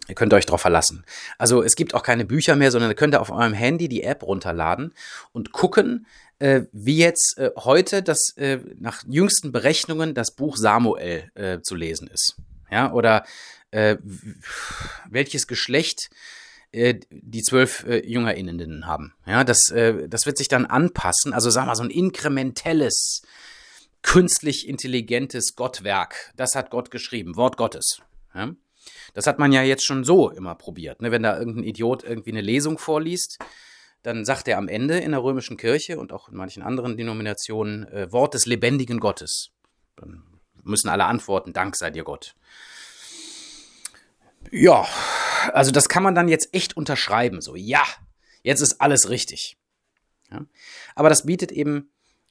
Ihr 0.08 0.14
könnt 0.14 0.32
euch 0.34 0.46
darauf 0.46 0.60
verlassen. 0.60 1.04
Also 1.36 1.62
es 1.62 1.74
gibt 1.74 1.94
auch 1.94 2.02
keine 2.02 2.24
Bücher 2.24 2.54
mehr, 2.54 2.70
sondern 2.70 2.90
ihr 2.90 2.96
könnt 2.96 3.16
auf 3.16 3.30
eurem 3.30 3.54
Handy 3.54 3.88
die 3.88 4.04
App 4.04 4.22
runterladen 4.22 4.94
und 5.32 5.50
gucken, 5.50 6.06
äh, 6.38 6.62
wie 6.72 6.98
jetzt 6.98 7.38
äh, 7.38 7.50
heute 7.56 8.02
das 8.02 8.36
äh, 8.36 8.58
nach 8.78 9.02
jüngsten 9.08 9.50
Berechnungen 9.50 10.14
das 10.14 10.30
Buch 10.30 10.56
Samuel 10.56 11.30
äh, 11.34 11.60
zu 11.60 11.74
lesen 11.74 12.08
ist. 12.08 12.36
Ja, 12.70 12.92
oder 12.92 13.24
äh, 13.70 13.96
welches 15.08 15.46
Geschlecht 15.46 16.10
äh, 16.12 16.45
die 16.72 17.42
zwölf 17.42 17.84
äh, 17.84 18.06
JüngerInnen 18.06 18.86
haben. 18.86 19.14
Ja, 19.26 19.44
das, 19.44 19.70
äh, 19.70 20.08
das 20.08 20.26
wird 20.26 20.38
sich 20.38 20.48
dann 20.48 20.66
anpassen. 20.66 21.32
Also 21.32 21.50
wir 21.54 21.64
mal, 21.64 21.74
so 21.74 21.82
ein 21.82 21.90
inkrementelles, 21.90 23.22
künstlich 24.02 24.68
intelligentes 24.68 25.54
Gottwerk. 25.56 26.32
Das 26.36 26.54
hat 26.54 26.70
Gott 26.70 26.90
geschrieben, 26.90 27.36
Wort 27.36 27.56
Gottes. 27.56 28.00
Ja? 28.34 28.52
Das 29.14 29.26
hat 29.26 29.38
man 29.38 29.52
ja 29.52 29.62
jetzt 29.62 29.84
schon 29.84 30.04
so 30.04 30.30
immer 30.30 30.54
probiert. 30.54 31.00
Ne? 31.00 31.10
Wenn 31.10 31.22
da 31.22 31.38
irgendein 31.38 31.64
Idiot 31.64 32.04
irgendwie 32.04 32.30
eine 32.30 32.42
Lesung 32.42 32.78
vorliest, 32.78 33.38
dann 34.02 34.24
sagt 34.24 34.46
er 34.46 34.58
am 34.58 34.68
Ende 34.68 34.98
in 34.98 35.12
der 35.12 35.22
römischen 35.22 35.56
Kirche 35.56 35.98
und 35.98 36.12
auch 36.12 36.28
in 36.28 36.36
manchen 36.36 36.62
anderen 36.62 36.96
Denominationen 36.96 37.88
äh, 37.88 38.12
Wort 38.12 38.34
des 38.34 38.46
lebendigen 38.46 39.00
Gottes. 39.00 39.50
Dann 39.96 40.22
müssen 40.62 40.88
alle 40.88 41.06
antworten, 41.06 41.52
Dank 41.52 41.76
sei 41.76 41.90
dir 41.90 42.04
Gott. 42.04 42.36
Ja, 44.52 44.86
also 45.52 45.70
das 45.70 45.88
kann 45.88 46.02
man 46.02 46.14
dann 46.14 46.28
jetzt 46.28 46.54
echt 46.54 46.76
unterschreiben. 46.76 47.40
So, 47.40 47.56
ja, 47.56 47.82
jetzt 48.42 48.60
ist 48.60 48.80
alles 48.80 49.08
richtig. 49.08 49.56
Ja? 50.30 50.44
Aber 50.94 51.08
das 51.08 51.26
bietet 51.26 51.52
eben 51.52 51.90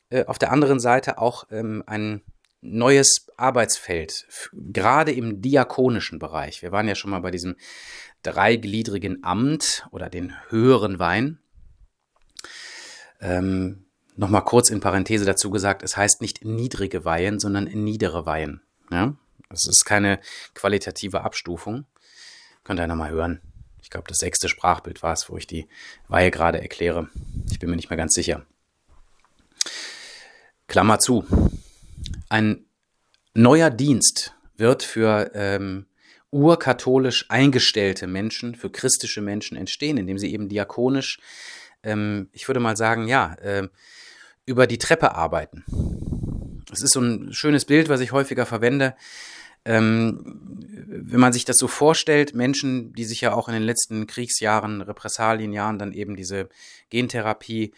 äh, 0.09 0.25
auf 0.25 0.39
der 0.39 0.51
anderen 0.51 0.79
Seite 0.79 1.17
auch 1.17 1.45
ähm, 1.51 1.83
ein 1.87 2.21
neues 2.61 3.27
Arbeitsfeld, 3.37 4.27
gerade 4.53 5.11
im 5.11 5.41
diakonischen 5.41 6.17
Bereich. 6.17 6.61
Wir 6.61 6.71
waren 6.71 6.87
ja 6.87 6.95
schon 6.95 7.11
mal 7.11 7.19
bei 7.19 7.31
diesem 7.31 7.55
dreigliedrigen 8.23 9.23
Amt 9.23 9.87
oder 9.91 10.09
den 10.09 10.33
höheren 10.49 10.97
Wein. 10.97 11.39
Ähm, 13.21 13.85
Nochmal 14.17 14.45
kurz 14.45 14.69
in 14.69 14.79
Parenthese 14.79 15.25
dazu 15.25 15.49
gesagt, 15.49 15.83
es 15.83 15.97
heißt 15.97 16.21
nicht 16.21 16.45
niedrige 16.45 17.03
Weihen, 17.03 17.39
sondern 17.39 17.65
niedere 17.65 18.25
Weihen. 18.25 18.61
Ja? 18.89 19.15
Es 19.49 19.67
ist 19.67 19.83
keine 19.85 20.19
qualitative 20.53 21.21
Abstufung. 21.21 21.85
Könnt 22.65 22.79
ihr 22.79 22.87
nochmal 22.87 23.11
hören. 23.11 23.39
Ich 23.81 23.91
glaube, 23.91 24.07
das 24.09 24.17
sechste 24.17 24.49
Sprachbild 24.49 25.03
war 25.03 25.13
es, 25.13 25.29
wo 25.29 25.37
ich 25.37 25.45
die 25.45 25.69
Weihe 26.07 26.31
gerade 26.31 26.59
erkläre. 26.59 27.07
Ich 27.51 27.59
bin 27.59 27.69
mir 27.69 27.75
nicht 27.75 27.91
mehr 27.91 27.97
ganz 27.97 28.13
sicher. 28.15 28.43
Klammer 30.67 30.97
zu. 30.97 31.25
Ein 32.27 32.65
neuer 33.35 33.69
Dienst 33.69 34.33
wird 34.57 34.81
für 34.81 35.31
ähm, 35.35 35.85
urkatholisch 36.31 37.27
eingestellte 37.29 38.07
Menschen, 38.07 38.55
für 38.55 38.71
christliche 38.71 39.21
Menschen 39.21 39.55
entstehen, 39.55 39.97
indem 39.97 40.17
sie 40.17 40.33
eben 40.33 40.49
diakonisch, 40.49 41.19
ähm, 41.83 42.29
ich 42.33 42.47
würde 42.49 42.59
mal 42.59 42.75
sagen, 42.75 43.07
ja, 43.07 43.35
äh, 43.35 43.67
über 44.47 44.65
die 44.65 44.79
Treppe 44.79 45.13
arbeiten. 45.13 45.63
Es 46.71 46.81
ist 46.81 46.93
so 46.93 46.99
ein 46.99 47.31
schönes 47.31 47.65
Bild, 47.65 47.89
was 47.89 48.01
ich 48.01 48.11
häufiger 48.11 48.47
verwende. 48.47 48.95
Ähm, 49.65 50.55
wenn 50.87 51.19
man 51.19 51.33
sich 51.33 51.45
das 51.45 51.57
so 51.57 51.67
vorstellt, 51.67 52.35
Menschen, 52.35 52.93
die 52.93 53.05
sich 53.05 53.21
ja 53.21 53.33
auch 53.33 53.47
in 53.47 53.53
den 53.53 53.63
letzten 53.63 54.07
Kriegsjahren, 54.07 54.81
Repressalienjahren 54.81 55.79
dann 55.79 55.91
eben 55.91 56.15
diese 56.15 56.49
Gentherapie 56.89 57.73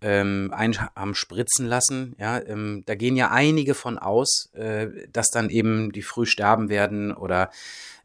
ähm, 0.00 0.52
ein, 0.54 0.78
haben 0.78 1.14
spritzen 1.14 1.66
lassen, 1.66 2.14
ja, 2.18 2.38
ähm, 2.38 2.82
da 2.86 2.94
gehen 2.94 3.16
ja 3.16 3.30
einige 3.30 3.74
von 3.74 3.98
aus, 3.98 4.50
äh, 4.54 4.88
dass 5.10 5.30
dann 5.30 5.48
eben 5.50 5.92
die 5.92 6.02
früh 6.02 6.26
sterben 6.26 6.68
werden 6.68 7.12
oder 7.12 7.50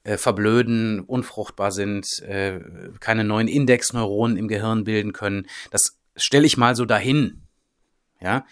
äh, 0.03 0.17
verblöden, 0.17 1.01
unfruchtbar 1.01 1.71
sind, 1.71 2.07
äh, 2.23 2.59
keine 2.99 3.23
neuen 3.23 3.47
Indexneuronen 3.47 4.37
im 4.37 4.47
Gehirn 4.47 4.83
bilden 4.83 5.13
können. 5.13 5.47
Das 5.69 5.97
stelle 6.15 6.45
ich 6.45 6.57
mal 6.57 6.75
so 6.75 6.85
dahin. 6.85 7.41
Ja. 8.21 8.45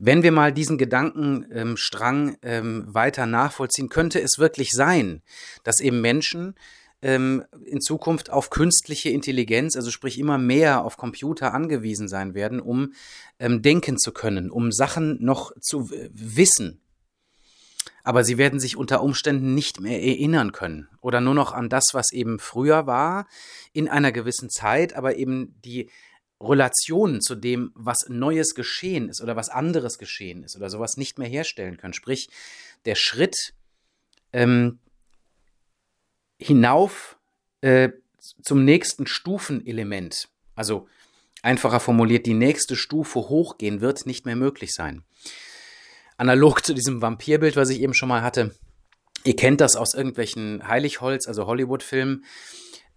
Wenn 0.00 0.22
wir 0.22 0.30
mal 0.30 0.52
diesen 0.52 0.78
Gedankenstrang 0.78 2.36
ähm, 2.42 2.84
weiter 2.86 3.26
nachvollziehen, 3.26 3.88
könnte 3.88 4.20
es 4.20 4.38
wirklich 4.38 4.70
sein, 4.70 5.22
dass 5.64 5.80
eben 5.80 6.00
Menschen 6.00 6.54
ähm, 7.02 7.44
in 7.64 7.80
Zukunft 7.80 8.30
auf 8.30 8.50
künstliche 8.50 9.10
Intelligenz, 9.10 9.74
also 9.74 9.90
sprich 9.90 10.18
immer 10.18 10.38
mehr 10.38 10.84
auf 10.84 10.96
Computer 10.96 11.52
angewiesen 11.52 12.06
sein 12.06 12.34
werden, 12.34 12.60
um 12.60 12.92
ähm, 13.40 13.60
denken 13.60 13.98
zu 13.98 14.12
können, 14.12 14.50
um 14.50 14.70
Sachen 14.70 15.22
noch 15.22 15.52
zu 15.60 15.90
wissen. 15.90 16.80
Aber 18.04 18.22
sie 18.24 18.38
werden 18.38 18.60
sich 18.60 18.76
unter 18.76 19.02
Umständen 19.02 19.54
nicht 19.54 19.80
mehr 19.80 20.00
erinnern 20.00 20.52
können 20.52 20.88
oder 21.00 21.20
nur 21.20 21.34
noch 21.34 21.52
an 21.52 21.68
das, 21.68 21.90
was 21.92 22.12
eben 22.12 22.38
früher 22.38 22.86
war, 22.86 23.26
in 23.72 23.88
einer 23.88 24.12
gewissen 24.12 24.48
Zeit, 24.48 24.94
aber 24.94 25.16
eben 25.16 25.56
die 25.64 25.90
Relationen 26.40 27.20
zu 27.20 27.34
dem, 27.34 27.72
was 27.74 28.08
Neues 28.08 28.54
geschehen 28.54 29.08
ist 29.08 29.20
oder 29.20 29.36
was 29.36 29.48
anderes 29.48 29.98
geschehen 29.98 30.44
ist 30.44 30.56
oder 30.56 30.70
sowas 30.70 30.96
nicht 30.96 31.18
mehr 31.18 31.28
herstellen 31.28 31.76
können. 31.76 31.94
Sprich, 31.94 32.30
der 32.84 32.94
Schritt 32.94 33.54
ähm, 34.32 34.78
hinauf 36.38 37.18
äh, 37.60 37.90
zum 38.42 38.64
nächsten 38.64 39.06
Stufenelement, 39.06 40.28
also 40.54 40.88
einfacher 41.42 41.80
formuliert, 41.80 42.26
die 42.26 42.34
nächste 42.34 42.76
Stufe 42.76 43.20
hochgehen 43.20 43.80
wird, 43.80 44.06
nicht 44.06 44.26
mehr 44.26 44.36
möglich 44.36 44.74
sein. 44.74 45.02
Analog 46.16 46.64
zu 46.64 46.74
diesem 46.74 47.00
Vampirbild, 47.00 47.56
was 47.56 47.70
ich 47.70 47.80
eben 47.80 47.94
schon 47.94 48.08
mal 48.08 48.22
hatte. 48.22 48.54
Ihr 49.24 49.36
kennt 49.36 49.60
das 49.60 49.76
aus 49.76 49.94
irgendwelchen 49.94 50.66
Heiligholz, 50.66 51.26
also 51.26 51.46
Hollywood-Filmen 51.46 52.24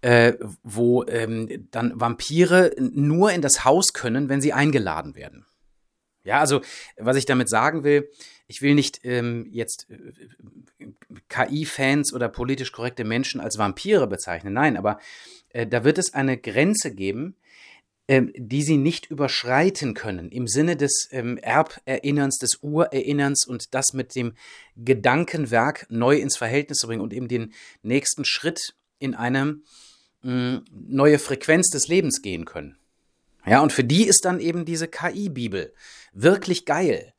äh, 0.02 0.34
wo 0.62 1.04
ähm, 1.04 1.68
dann 1.70 1.98
Vampire 1.98 2.74
nur 2.78 3.32
in 3.32 3.40
das 3.40 3.64
Haus 3.64 3.92
können, 3.92 4.28
wenn 4.28 4.40
sie 4.40 4.52
eingeladen 4.52 5.14
werden. 5.14 5.46
Ja, 6.24 6.38
also 6.38 6.60
was 6.96 7.16
ich 7.16 7.24
damit 7.24 7.48
sagen 7.48 7.82
will, 7.82 8.08
ich 8.46 8.62
will 8.62 8.74
nicht 8.74 9.00
ähm, 9.04 9.48
jetzt 9.50 9.88
äh, 9.90 10.92
KI-Fans 11.28 12.12
oder 12.12 12.28
politisch 12.28 12.72
korrekte 12.72 13.04
Menschen 13.04 13.40
als 13.40 13.58
Vampire 13.58 14.06
bezeichnen, 14.06 14.52
nein, 14.52 14.76
aber 14.76 14.98
äh, 15.50 15.66
da 15.66 15.84
wird 15.84 15.98
es 15.98 16.14
eine 16.14 16.36
Grenze 16.36 16.94
geben, 16.94 17.36
äh, 18.08 18.22
die 18.36 18.62
sie 18.62 18.76
nicht 18.76 19.10
überschreiten 19.10 19.94
können, 19.94 20.30
im 20.30 20.46
Sinne 20.46 20.76
des 20.76 21.08
ähm, 21.12 21.38
Erberinnerns, 21.38 22.38
des 22.38 22.58
Urerinnerns 22.60 23.46
und 23.46 23.74
das 23.74 23.92
mit 23.92 24.14
dem 24.14 24.34
Gedankenwerk 24.76 25.86
neu 25.88 26.16
ins 26.16 26.36
Verhältnis 26.36 26.78
zu 26.78 26.88
bringen 26.88 27.02
und 27.02 27.12
eben 27.12 27.28
den 27.28 27.52
nächsten 27.82 28.24
Schritt 28.24 28.74
in 28.98 29.14
einem 29.14 29.64
neue 30.22 31.18
Frequenz 31.18 31.70
des 31.70 31.88
Lebens 31.88 32.22
gehen 32.22 32.44
können. 32.44 32.76
Ja, 33.44 33.60
und 33.60 33.72
für 33.72 33.84
die 33.84 34.06
ist 34.06 34.24
dann 34.24 34.38
eben 34.38 34.64
diese 34.64 34.86
KI-Bibel 34.86 35.74
wirklich 36.12 36.64
geil. 36.64 37.12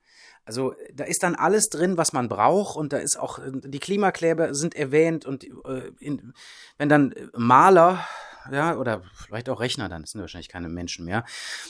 Also 0.45 0.75
da 0.93 1.05
ist 1.05 1.23
dann 1.23 1.35
alles 1.35 1.69
drin, 1.69 1.97
was 1.97 2.13
man 2.13 2.27
braucht 2.27 2.75
und 2.75 2.91
da 2.91 2.97
ist 2.97 3.17
auch 3.17 3.39
die 3.45 3.79
Klimakleber 3.79 4.53
sind 4.53 4.75
erwähnt 4.75 5.25
und 5.25 5.45
äh, 5.45 5.91
in, 5.99 6.33
wenn 6.77 6.89
dann 6.89 7.13
Maler 7.33 8.05
ja 8.51 8.75
oder 8.75 9.03
vielleicht 9.15 9.47
auch 9.47 9.61
Rechner, 9.61 9.87
dann 9.87 10.05
sind 10.05 10.19
wahrscheinlich 10.19 10.49
keine 10.49 10.67
Menschen 10.67 11.05
mehr, 11.05 11.23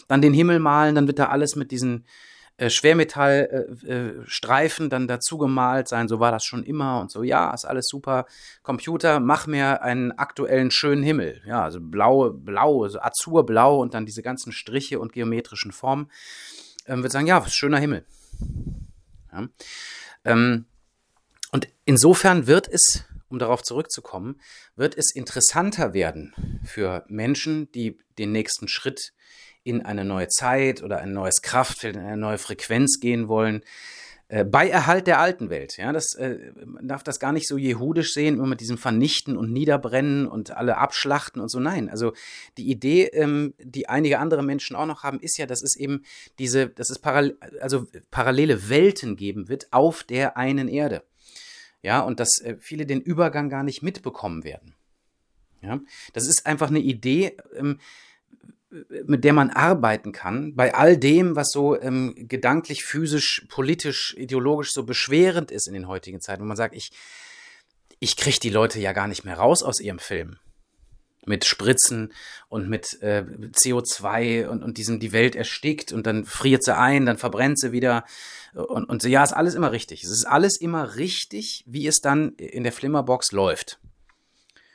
dann 0.08 0.22
den 0.22 0.34
Himmel 0.34 0.60
malen, 0.60 0.96
dann 0.96 1.06
wird 1.06 1.20
da 1.20 1.28
alles 1.28 1.56
mit 1.56 1.70
diesen 1.70 2.06
äh, 2.58 2.70
Schwermetallstreifen 2.70 4.84
äh, 4.84 4.88
äh, 4.88 4.90
dann 4.90 5.08
dazu 5.08 5.40
gemalt 5.40 5.88
sein, 5.88 6.08
so 6.08 6.20
war 6.20 6.32
das 6.32 6.46
schon 6.46 6.64
immer 6.64 7.02
und 7.02 7.10
so, 7.10 7.24
ja, 7.24 7.52
ist 7.52 7.66
alles 7.66 7.88
super. 7.88 8.28
Computer, 8.62 9.20
mach 9.20 9.48
mir 9.48 9.82
einen 9.82 10.12
aktuellen 10.12 10.70
schönen 10.70 11.02
Himmel. 11.02 11.42
Ja, 11.48 11.64
also 11.64 11.80
blau, 11.82 12.30
blau, 12.30 12.84
also 12.84 13.00
azurblau 13.00 13.82
und 13.82 13.96
dann 13.96 14.06
diese 14.06 14.22
ganzen 14.22 14.52
Striche 14.52 15.00
und 15.00 15.14
geometrischen 15.14 15.72
Formen. 15.72 16.12
Ähm, 16.86 17.00
würde 17.00 17.10
sagen, 17.10 17.28
ja, 17.28 17.44
schöner 17.48 17.80
Himmel. 17.80 18.06
Ja. 19.32 19.48
Ähm, 20.26 20.66
und 21.52 21.68
insofern 21.86 22.46
wird 22.46 22.68
es, 22.68 23.06
um 23.30 23.40
darauf 23.40 23.64
zurückzukommen, 23.64 24.40
wird 24.76 24.96
es 24.96 25.14
interessanter 25.14 25.94
werden 25.94 26.62
für 26.66 27.04
Menschen, 27.08 27.72
die 27.72 27.98
den 28.20 28.32
nächsten 28.32 28.68
Schritt 28.68 29.14
in 29.64 29.82
eine 29.82 30.06
neue 30.06 30.28
Zeit 30.28 30.84
oder 30.84 31.00
ein 31.00 31.14
neues 31.14 31.42
Kraftfeld, 31.42 31.96
in 31.96 32.02
eine 32.04 32.18
neue 32.18 32.38
Frequenz 32.38 33.00
gehen 33.00 33.28
wollen, 33.28 33.64
äh, 34.34 34.46
bei 34.46 34.68
Erhalt 34.68 35.06
der 35.06 35.20
alten 35.20 35.50
Welt. 35.50 35.78
Ja, 35.78 35.92
das, 35.92 36.16
äh, 36.16 36.52
man 36.66 36.88
darf 36.88 37.04
das 37.04 37.20
gar 37.20 37.34
nicht 37.34 37.48
so 37.48 37.58
jehudisch 37.58 38.14
sehen, 38.14 38.36
immer 38.36 38.48
mit 38.48 38.62
diesem 38.62 38.78
Vernichten 38.78 39.38
und 39.38 39.52
Niederbrennen 39.52 40.28
und 40.28 40.52
alle 40.52 40.78
abschlachten 40.78 41.42
und 41.42 41.50
so. 41.50 41.60
Nein, 41.60 41.88
also 41.88 42.14
die 42.58 42.70
Idee, 42.70 43.06
ähm, 43.14 43.54
die 43.60 43.90
einige 43.90 44.20
andere 44.20 44.42
Menschen 44.42 44.76
auch 44.76 44.86
noch 44.86 45.04
haben, 45.04 45.20
ist 45.20 45.38
ja, 45.38 45.46
dass 45.46 45.62
es 45.62 45.76
eben 45.76 46.04
diese, 46.40 46.68
dass 46.68 46.90
es 46.90 47.00
paral 47.00 47.38
also 47.60 47.86
parallele 48.12 48.70
Welten 48.70 49.18
geben 49.18 49.50
wird 49.50 49.68
auf 49.72 50.04
der 50.04 50.36
einen 50.36 50.68
Erde. 50.68 51.04
Ja, 51.84 52.00
und 52.00 52.20
dass 52.20 52.40
äh, 52.40 52.56
viele 52.60 52.86
den 52.86 53.02
Übergang 53.02 53.50
gar 53.50 53.64
nicht 53.64 53.84
mitbekommen 53.84 54.44
werden. 54.44 54.74
Ja, 55.62 55.80
das 56.14 56.28
ist 56.28 56.46
einfach 56.46 56.70
eine 56.70 56.80
Idee, 56.80 57.38
ähm, 57.56 57.80
mit 59.06 59.24
der 59.24 59.34
man 59.34 59.50
arbeiten 59.50 60.12
kann, 60.12 60.56
bei 60.56 60.74
all 60.74 60.98
dem, 60.98 61.36
was 61.36 61.52
so 61.52 61.80
ähm, 61.80 62.16
gedanklich, 62.16 62.84
physisch, 62.84 63.46
politisch, 63.50 64.16
ideologisch 64.18 64.74
so 64.74 64.84
beschwerend 64.84 65.52
ist 65.52 65.68
in 65.68 65.74
den 65.74 65.88
heutigen 65.88 66.22
Zeiten, 66.22 66.42
wo 66.42 66.48
man 66.48 66.58
sagt, 66.58 66.76
ich, 66.76 66.92
ich 68.00 68.18
kriege 68.18 68.40
die 68.40 68.50
Leute 68.50 68.80
ja 68.80 68.92
gar 68.92 69.08
nicht 69.08 69.26
mehr 69.26 69.38
raus 69.38 69.64
aus 69.64 69.80
ihrem 69.80 70.00
Film. 70.00 70.38
Mit 71.26 71.46
Spritzen 71.46 72.12
und 72.50 72.68
mit 72.68 73.02
äh, 73.02 73.24
CO2 73.24 74.48
und, 74.48 74.62
und 74.62 74.78
diesem, 74.78 75.00
die 75.00 75.14
Welt 75.14 75.38
erstickt 75.38 75.94
und 75.94 76.06
dann 76.06 76.26
friert 76.26 76.64
sie 76.66 76.76
ein, 76.76 77.06
dann 77.06 77.18
verbrennt 77.18 77.60
sie 77.60 77.72
wieder. 77.72 78.04
Und, 78.54 78.90
und 78.90 79.04
ja, 79.04 79.24
ist 79.24 79.32
alles 79.32 79.56
immer 79.56 79.72
richtig. 79.72 80.04
Es 80.04 80.10
ist 80.10 80.26
alles 80.26 80.60
immer 80.60 80.98
richtig, 80.98 81.64
wie 81.66 81.88
es 81.88 82.02
dann 82.02 82.34
in 82.36 82.64
der 82.64 82.74
Flimmerbox 82.74 83.32
läuft. 83.32 83.80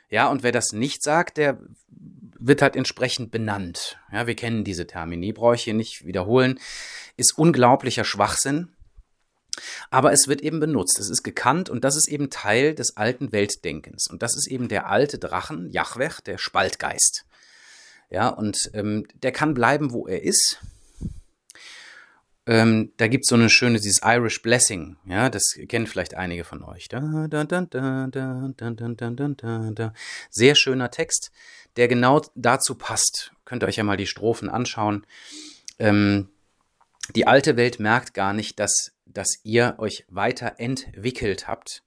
Ja, 0.09 0.27
und 0.29 0.41
wer 0.41 0.51
das 0.51 0.71
nicht 0.71 1.03
sagt, 1.03 1.37
der 1.37 1.59
wird 1.99 2.61
halt 2.61 2.75
entsprechend 2.75 3.31
benannt. 3.31 3.99
Ja, 4.11 4.27
wir 4.27 4.35
kennen 4.35 4.63
diese 4.63 4.87
Termini, 4.87 5.33
brauche 5.33 5.55
ich 5.55 5.63
hier 5.63 5.73
nicht 5.73 6.05
wiederholen. 6.05 6.59
Ist 7.17 7.37
unglaublicher 7.37 8.05
Schwachsinn. 8.05 8.69
Aber 9.89 10.13
es 10.13 10.27
wird 10.27 10.41
eben 10.41 10.59
benutzt, 10.59 10.99
es 10.99 11.09
ist 11.09 11.23
gekannt 11.23 11.69
und 11.69 11.83
das 11.83 11.97
ist 11.97 12.07
eben 12.07 12.29
Teil 12.29 12.75
des 12.75 12.95
alten 12.95 13.31
Weltdenkens. 13.31 14.07
Und 14.09 14.21
das 14.21 14.37
ist 14.37 14.47
eben 14.47 14.69
der 14.69 14.87
alte 14.87 15.19
Drachen, 15.19 15.69
Jahweh, 15.69 16.09
der 16.25 16.37
Spaltgeist. 16.37 17.25
Ja, 18.09 18.29
und 18.29 18.71
ähm, 18.73 19.05
der 19.21 19.31
kann 19.31 19.53
bleiben, 19.53 19.91
wo 19.91 20.07
er 20.07 20.23
ist. 20.23 20.59
Ähm, 22.45 22.93
da 22.97 23.07
gibt 23.07 23.25
es 23.25 23.29
so 23.29 23.35
eine 23.35 23.49
schöne, 23.49 23.79
dieses 23.79 24.01
Irish 24.03 24.41
Blessing, 24.41 24.97
ja, 25.05 25.29
das 25.29 25.55
kennen 25.67 25.85
vielleicht 25.85 26.15
einige 26.15 26.43
von 26.43 26.63
euch. 26.63 26.87
Sehr 30.31 30.55
schöner 30.55 30.89
Text, 30.89 31.31
der 31.77 31.87
genau 31.87 32.21
dazu 32.35 32.75
passt. 32.75 33.31
Könnt 33.45 33.63
ihr 33.63 33.67
euch 33.67 33.77
ja 33.77 33.83
mal 33.83 33.97
die 33.97 34.07
Strophen 34.07 34.49
anschauen. 34.49 35.05
Ähm, 35.77 36.29
die 37.15 37.27
alte 37.27 37.57
Welt 37.57 37.79
merkt 37.79 38.13
gar 38.13 38.33
nicht, 38.33 38.59
dass, 38.59 38.91
dass 39.05 39.39
ihr 39.43 39.75
euch 39.79 40.05
weiterentwickelt 40.09 41.47
habt 41.47 41.83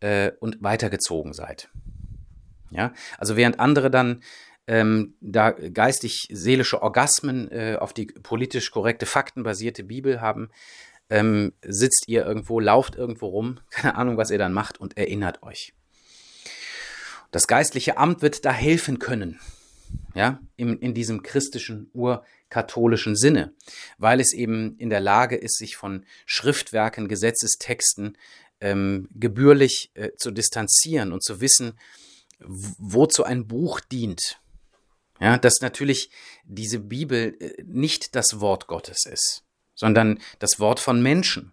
äh, 0.00 0.32
und 0.40 0.62
weitergezogen 0.62 1.32
seid. 1.32 1.70
Ja, 2.70 2.92
also 3.18 3.36
während 3.36 3.58
andere 3.58 3.90
dann 3.90 4.22
ähm, 4.66 5.14
da 5.20 5.50
geistig-seelische 5.50 6.82
Orgasmen 6.82 7.50
äh, 7.50 7.76
auf 7.80 7.92
die 7.92 8.06
politisch 8.06 8.70
korrekte, 8.70 9.06
faktenbasierte 9.06 9.82
Bibel 9.82 10.20
haben, 10.20 10.50
ähm, 11.08 11.52
sitzt 11.62 12.04
ihr 12.06 12.24
irgendwo, 12.24 12.60
lauft 12.60 12.94
irgendwo 12.94 13.26
rum, 13.26 13.60
keine 13.70 13.96
Ahnung, 13.96 14.16
was 14.16 14.30
ihr 14.30 14.38
dann 14.38 14.52
macht 14.52 14.78
und 14.78 14.96
erinnert 14.96 15.42
euch. 15.42 15.74
Das 17.30 17.46
geistliche 17.46 17.96
Amt 17.96 18.22
wird 18.22 18.44
da 18.44 18.52
helfen 18.52 18.98
können, 18.98 19.38
ja, 20.14 20.40
in, 20.56 20.78
in 20.78 20.94
diesem 20.94 21.22
christlichen, 21.22 21.90
urkatholischen 21.92 23.16
Sinne, 23.16 23.52
weil 23.98 24.20
es 24.20 24.32
eben 24.32 24.76
in 24.78 24.90
der 24.90 25.00
Lage 25.00 25.36
ist, 25.36 25.58
sich 25.58 25.76
von 25.76 26.04
Schriftwerken, 26.26 27.08
Gesetzestexten 27.08 28.16
ähm, 28.60 29.08
gebührlich 29.12 29.90
äh, 29.94 30.10
zu 30.16 30.30
distanzieren 30.30 31.12
und 31.12 31.22
zu 31.22 31.40
wissen, 31.40 31.78
wozu 32.38 33.24
ein 33.24 33.46
Buch 33.46 33.80
dient, 33.80 34.40
ja, 35.20 35.38
dass 35.38 35.60
natürlich 35.60 36.10
diese 36.44 36.80
Bibel 36.80 37.36
äh, 37.38 37.62
nicht 37.64 38.16
das 38.16 38.40
Wort 38.40 38.66
Gottes 38.66 39.04
ist, 39.06 39.44
sondern 39.74 40.18
das 40.38 40.58
Wort 40.58 40.80
von 40.80 41.02
Menschen. 41.02 41.52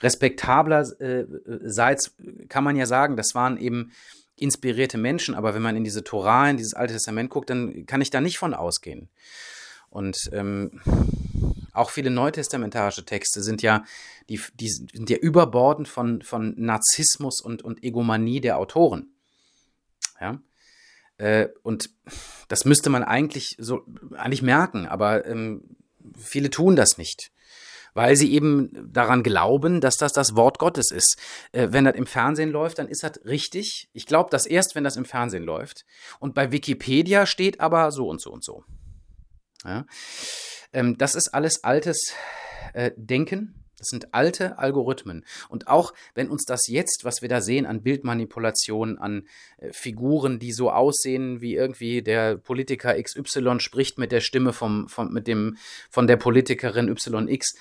Respektablerseits 0.00 2.14
äh, 2.18 2.46
kann 2.48 2.64
man 2.64 2.76
ja 2.76 2.86
sagen, 2.86 3.16
das 3.16 3.34
waren 3.34 3.58
eben 3.58 3.92
inspirierte 4.42 4.98
Menschen, 4.98 5.34
aber 5.34 5.54
wenn 5.54 5.62
man 5.62 5.76
in 5.76 5.84
diese 5.84 6.04
Torah, 6.04 6.50
in 6.50 6.56
dieses 6.56 6.74
Alte 6.74 6.94
Testament 6.94 7.30
guckt, 7.30 7.50
dann 7.50 7.86
kann 7.86 8.00
ich 8.00 8.10
da 8.10 8.20
nicht 8.20 8.38
von 8.38 8.54
ausgehen. 8.54 9.08
Und 9.88 10.30
ähm, 10.32 10.80
auch 11.72 11.90
viele 11.90 12.10
neutestamentarische 12.10 13.04
Texte 13.04 13.42
sind 13.42 13.62
ja, 13.62 13.84
die, 14.28 14.40
die 14.54 14.68
sind 14.68 15.08
ja 15.10 15.16
überbordend 15.16 15.88
von, 15.88 16.22
von 16.22 16.54
Narzissmus 16.56 17.40
und, 17.40 17.62
und 17.62 17.82
Egomanie 17.84 18.40
der 18.40 18.58
Autoren. 18.58 19.14
Ja. 20.20 20.40
Äh, 21.18 21.48
und 21.62 21.90
das 22.48 22.64
müsste 22.64 22.90
man 22.90 23.04
eigentlich 23.04 23.56
so 23.58 23.86
eigentlich 24.16 24.42
merken, 24.42 24.86
aber 24.86 25.26
ähm, 25.26 25.76
viele 26.18 26.50
tun 26.50 26.76
das 26.76 26.98
nicht 26.98 27.30
weil 27.94 28.16
sie 28.16 28.32
eben 28.32 28.90
daran 28.92 29.22
glauben, 29.22 29.80
dass 29.80 29.96
das 29.96 30.12
das 30.12 30.36
Wort 30.36 30.58
Gottes 30.58 30.90
ist. 30.90 31.18
Äh, 31.52 31.68
wenn 31.70 31.84
das 31.84 31.94
im 31.94 32.06
Fernsehen 32.06 32.50
läuft, 32.50 32.78
dann 32.78 32.88
ist 32.88 33.02
das 33.02 33.20
richtig. 33.24 33.88
Ich 33.92 34.06
glaube 34.06 34.30
das 34.30 34.46
erst, 34.46 34.74
wenn 34.74 34.84
das 34.84 34.96
im 34.96 35.04
Fernsehen 35.04 35.44
läuft. 35.44 35.84
Und 36.18 36.34
bei 36.34 36.52
Wikipedia 36.52 37.26
steht 37.26 37.60
aber 37.60 37.90
so 37.90 38.08
und 38.08 38.20
so 38.20 38.32
und 38.32 38.44
so. 38.44 38.64
Ja? 39.64 39.86
Ähm, 40.72 40.96
das 40.98 41.14
ist 41.14 41.34
alles 41.34 41.64
altes 41.64 42.14
äh, 42.74 42.92
Denken. 42.96 43.61
Das 43.82 43.88
sind 43.88 44.14
alte 44.14 44.58
Algorithmen. 44.58 45.24
Und 45.48 45.66
auch 45.66 45.92
wenn 46.14 46.30
uns 46.30 46.44
das 46.44 46.68
jetzt, 46.68 47.04
was 47.04 47.20
wir 47.20 47.28
da 47.28 47.40
sehen 47.40 47.66
an 47.66 47.82
Bildmanipulationen, 47.82 48.96
an 48.98 49.26
äh, 49.58 49.72
Figuren, 49.72 50.38
die 50.38 50.52
so 50.52 50.70
aussehen, 50.70 51.40
wie 51.40 51.56
irgendwie 51.56 52.00
der 52.00 52.36
Politiker 52.36 52.94
XY 52.94 53.58
spricht 53.58 53.98
mit 53.98 54.12
der 54.12 54.20
Stimme 54.20 54.52
vom, 54.52 54.88
vom, 54.88 55.12
mit 55.12 55.26
dem, 55.26 55.56
von 55.90 56.06
der 56.06 56.16
Politikerin 56.16 56.88
YX. 56.88 57.54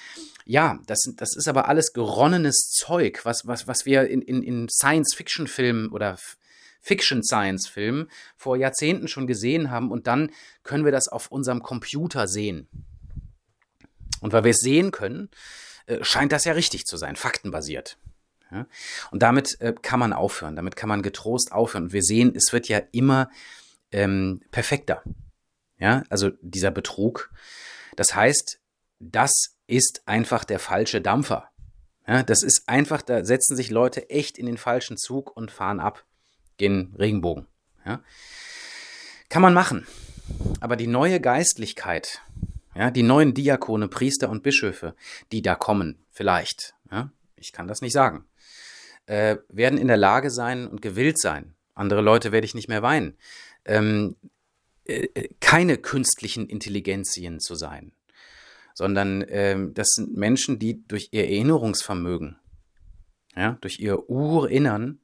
Ja, 0.46 0.80
das, 0.86 1.00
das 1.18 1.36
ist 1.36 1.48
aber 1.48 1.68
alles 1.68 1.92
geronnenes 1.92 2.70
Zeug, 2.72 3.22
was, 3.24 3.48
was, 3.48 3.68
was 3.68 3.88
wir 3.88 4.08
in, 4.08 4.22
in, 4.22 4.44
in 4.44 4.70
Science-Fiction-Filmen 4.70 5.90
oder 5.90 6.20
Fiction-Science-Filmen 6.82 8.12
vor 8.36 8.58
Jahrzehnten 8.58 9.08
schon 9.08 9.26
gesehen 9.26 9.72
haben 9.72 9.90
und 9.90 10.06
dann 10.06 10.30
können 10.62 10.86
wir 10.86 10.92
das 10.92 11.08
auf 11.08 11.32
unserem 11.32 11.64
Computer 11.64 12.28
sehen. 12.28 12.68
Und 14.22 14.34
weil 14.34 14.44
wir 14.44 14.52
es 14.52 14.60
sehen 14.60 14.92
können, 14.92 15.30
scheint 16.02 16.32
das 16.32 16.46
ja 16.46 16.54
richtig 16.54 16.86
zu 16.86 16.98
sein, 16.98 17.16
faktenbasiert. 17.16 17.98
Ja? 18.52 18.68
Und 19.12 19.24
damit 19.24 19.60
äh, 19.62 19.74
kann 19.82 20.00
man 20.00 20.14
aufhören, 20.14 20.56
damit 20.56 20.76
kann 20.76 20.90
man 20.90 21.02
getrost 21.02 21.52
aufhören. 21.52 21.92
Wir 21.92 22.04
sehen, 22.04 22.34
es 22.36 22.54
wird 22.54 22.68
ja 22.68 22.82
immer 22.92 23.30
ähm, 23.92 24.42
perfekter. 24.52 25.04
Ja, 25.78 26.04
also 26.10 26.30
dieser 26.42 26.72
Betrug. 26.72 27.32
Das 27.96 28.14
heißt, 28.14 28.60
das 29.00 29.58
ist 29.66 30.04
einfach 30.06 30.44
der 30.44 30.60
falsche 30.60 31.02
Dampfer. 31.02 31.50
Ja, 32.08 32.24
das 32.24 32.44
ist 32.44 32.68
einfach, 32.68 33.02
da 33.02 33.26
setzen 33.26 33.56
sich 33.56 33.70
Leute 33.70 34.10
echt 34.10 34.38
in 34.38 34.46
den 34.46 34.58
falschen 34.58 34.98
Zug 34.98 35.36
und 35.36 35.50
fahren 35.50 35.80
ab, 35.80 36.06
gehen 36.58 36.94
Regenbogen. 36.98 37.48
Ja. 37.86 38.04
Kann 39.30 39.42
man 39.42 39.54
machen. 39.54 39.88
Aber 40.60 40.76
die 40.76 40.88
neue 40.88 41.20
Geistlichkeit, 41.20 42.22
ja, 42.76 42.92
die 42.92 43.04
neuen 43.04 43.34
Diakone, 43.34 43.88
Priester 43.88 44.30
und 44.30 44.44
Bischöfe, 44.44 44.96
die 45.32 45.42
da 45.42 45.56
kommen, 45.56 46.06
vielleicht, 46.10 46.76
ja, 46.92 47.12
ich 47.36 47.52
kann 47.52 47.68
das 47.68 47.82
nicht 47.82 47.94
sagen, 47.94 48.26
äh, 49.08 49.38
werden 49.50 49.80
in 49.80 49.88
der 49.88 49.98
Lage 49.98 50.30
sein 50.30 50.68
und 50.68 50.82
gewillt 50.82 51.20
sein. 51.20 51.56
Andere 51.74 52.02
Leute 52.02 52.32
werde 52.32 52.46
ich 52.46 52.56
nicht 52.56 52.68
mehr 52.68 52.82
weinen. 52.82 53.18
Ähm, 53.66 54.16
äh, 54.86 55.30
keine 55.40 55.78
künstlichen 55.78 56.48
Intelligenzien 56.48 57.40
zu 57.40 57.56
sein, 57.56 57.94
sondern 58.74 59.24
ähm, 59.28 59.74
das 59.74 59.90
sind 59.94 60.16
Menschen, 60.16 60.60
die 60.60 60.86
durch 60.88 61.10
ihr 61.12 61.24
Erinnerungsvermögen, 61.24 62.38
ja, 63.36 63.58
durch 63.62 63.80
ihr 63.80 64.10
Urinnern 64.10 65.00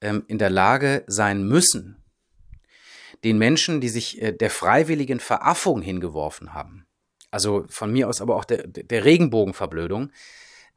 ähm, 0.00 0.24
in 0.26 0.38
der 0.38 0.50
Lage 0.50 1.04
sein 1.06 1.46
müssen, 1.46 2.01
den 3.24 3.38
Menschen, 3.38 3.80
die 3.80 3.88
sich 3.88 4.20
äh, 4.20 4.32
der 4.32 4.50
freiwilligen 4.50 5.20
Veraffung 5.20 5.82
hingeworfen 5.82 6.54
haben, 6.54 6.86
also 7.30 7.64
von 7.68 7.92
mir 7.92 8.08
aus 8.08 8.20
aber 8.20 8.36
auch 8.36 8.44
der, 8.44 8.66
der 8.66 9.04
Regenbogenverblödung, 9.04 10.10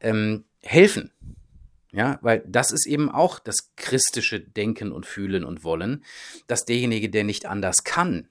ähm, 0.00 0.44
helfen. 0.62 1.12
Ja, 1.92 2.18
weil 2.20 2.44
das 2.46 2.72
ist 2.72 2.86
eben 2.86 3.10
auch 3.10 3.38
das 3.38 3.74
christliche 3.76 4.40
Denken 4.40 4.92
und 4.92 5.06
Fühlen 5.06 5.44
und 5.44 5.64
Wollen, 5.64 6.04
dass 6.46 6.66
derjenige, 6.66 7.08
der 7.08 7.24
nicht 7.24 7.46
anders 7.46 7.84
kann, 7.84 8.28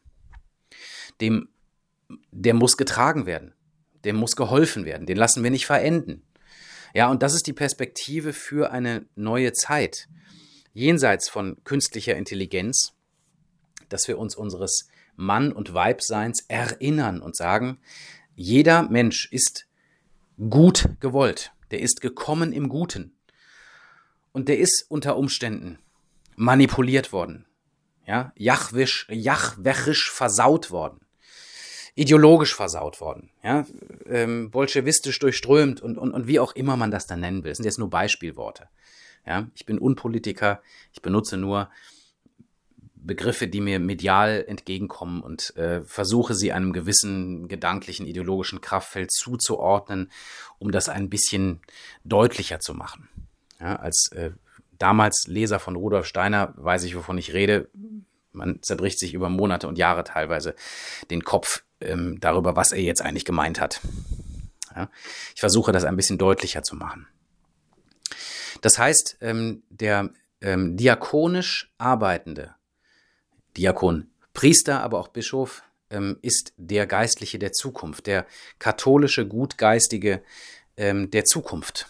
dem, 1.20 1.50
der 2.32 2.54
muss 2.54 2.78
getragen 2.78 3.26
werden, 3.26 3.56
dem 4.04 4.18
muss 4.18 4.36
geholfen 4.36 4.86
werden, 4.86 5.08
den 5.08 5.18
lassen 5.18 5.44
wir 5.44 5.50
nicht 5.50 5.66
verenden. 5.66 6.22
Ja, 6.94 7.10
und 7.10 7.24
das 7.24 7.34
ist 7.34 7.48
die 7.48 7.54
Perspektive 7.54 8.34
für 8.34 8.72
eine 8.72 9.06
neue 9.16 9.52
Zeit. 9.54 10.08
Jenseits 10.74 11.28
von 11.28 11.64
künstlicher 11.64 12.16
Intelligenz, 12.16 12.95
dass 13.90 14.08
wir 14.08 14.18
uns 14.18 14.36
unseres 14.36 14.88
Mann- 15.16 15.52
und 15.52 15.74
Weibseins 15.74 16.46
erinnern 16.48 17.22
und 17.22 17.36
sagen, 17.36 17.80
jeder 18.36 18.84
Mensch 18.84 19.32
ist 19.32 19.68
gut 20.50 20.90
gewollt, 21.00 21.54
der 21.72 21.80
ist 21.80 22.02
gekommen 22.02 22.52
im 22.52 22.70
Guten. 22.70 23.16
Und 24.32 24.50
der 24.50 24.60
ist 24.60 24.86
unter 24.90 25.16
Umständen 25.16 25.80
manipuliert 26.36 27.14
worden, 27.14 27.46
ja, 28.06 28.34
jachwisch, 28.36 29.08
jachwächisch 29.10 30.12
versaut 30.12 30.72
worden, 30.72 31.00
ideologisch 31.96 32.54
versaut 32.54 33.00
worden, 33.00 33.32
ja, 33.42 33.66
ähm, 34.06 34.52
bolschewistisch 34.52 35.20
durchströmt 35.20 35.82
und, 35.82 35.98
und, 35.98 36.12
und 36.12 36.28
wie 36.28 36.42
auch 36.42 36.54
immer 36.54 36.76
man 36.76 36.92
das 36.92 37.08
dann 37.08 37.22
nennen 37.22 37.46
will. 37.46 37.52
Das 37.52 37.58
sind 37.58 37.66
jetzt 37.66 37.80
nur 37.80 37.90
Beispielworte. 37.90 38.68
Ja, 39.26 39.48
ich 39.56 39.66
bin 39.66 39.80
Unpolitiker, 39.80 40.62
ich 40.92 41.02
benutze 41.02 41.38
nur 41.38 41.70
Begriffe, 43.06 43.48
die 43.48 43.62
mir 43.62 43.80
medial 43.80 44.44
entgegenkommen 44.48 45.22
und 45.22 45.56
äh, 45.58 45.84
versuche 45.84 46.34
sie 46.34 46.52
einem 46.52 46.74
gewissen 46.74 47.48
gedanklichen, 47.48 48.06
ideologischen 48.06 48.62
Kraftfeld 48.62 49.12
zuzuordnen, 49.12 50.12
um 50.60 50.72
das 50.72 50.90
ein 50.90 51.10
bisschen 51.10 51.62
deutlicher 52.04 52.60
zu 52.60 52.74
machen. 52.74 53.08
Ja, 53.60 53.76
als 53.78 54.12
äh, 54.12 54.32
damals 54.78 55.28
Leser 55.28 55.60
von 55.60 55.76
Rudolf 55.76 56.06
Steiner 56.06 56.54
weiß 56.58 56.84
ich, 56.84 56.96
wovon 56.96 57.18
ich 57.18 57.34
rede. 57.34 57.70
Man 58.32 58.62
zerbricht 58.62 59.00
sich 59.00 59.14
über 59.14 59.30
Monate 59.30 59.68
und 59.68 59.78
Jahre 59.78 60.04
teilweise 60.04 60.56
den 61.10 61.24
Kopf 61.24 61.64
ähm, 61.80 62.20
darüber, 62.20 62.56
was 62.56 62.72
er 62.72 62.82
jetzt 62.82 63.02
eigentlich 63.02 63.26
gemeint 63.26 63.62
hat. 63.62 63.82
Ja, 64.76 64.90
ich 65.34 65.40
versuche 65.40 65.72
das 65.72 65.86
ein 65.86 65.96
bisschen 65.96 66.18
deutlicher 66.18 66.64
zu 66.64 66.76
machen. 66.76 67.08
Das 68.62 68.78
heißt, 68.78 69.18
ähm, 69.22 69.64
der 69.70 70.10
ähm, 70.42 70.76
diakonisch 70.76 71.74
Arbeitende 71.78 72.56
Diakon, 73.58 74.10
Priester, 74.34 74.82
aber 74.82 75.00
auch 75.00 75.08
Bischof 75.08 75.64
ähm, 75.90 76.18
ist 76.22 76.54
der 76.58 76.88
Geistliche 76.88 77.40
der 77.40 77.52
Zukunft, 77.52 78.08
der 78.08 78.26
katholische 78.60 79.28
Gutgeistige 79.28 80.22
ähm, 80.78 81.10
der 81.12 81.26
Zukunft. 81.26 81.88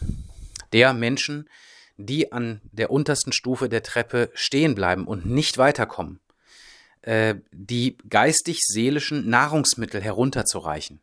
Der 0.73 0.93
Menschen, 0.93 1.49
die 1.97 2.31
an 2.31 2.61
der 2.71 2.91
untersten 2.91 3.31
Stufe 3.31 3.69
der 3.69 3.83
Treppe 3.83 4.29
stehen 4.33 4.75
bleiben 4.75 5.07
und 5.07 5.25
nicht 5.25 5.57
weiterkommen, 5.57 6.19
äh, 7.01 7.35
die 7.51 7.97
geistig-seelischen 8.09 9.29
Nahrungsmittel 9.29 10.01
herunterzureichen. 10.01 10.99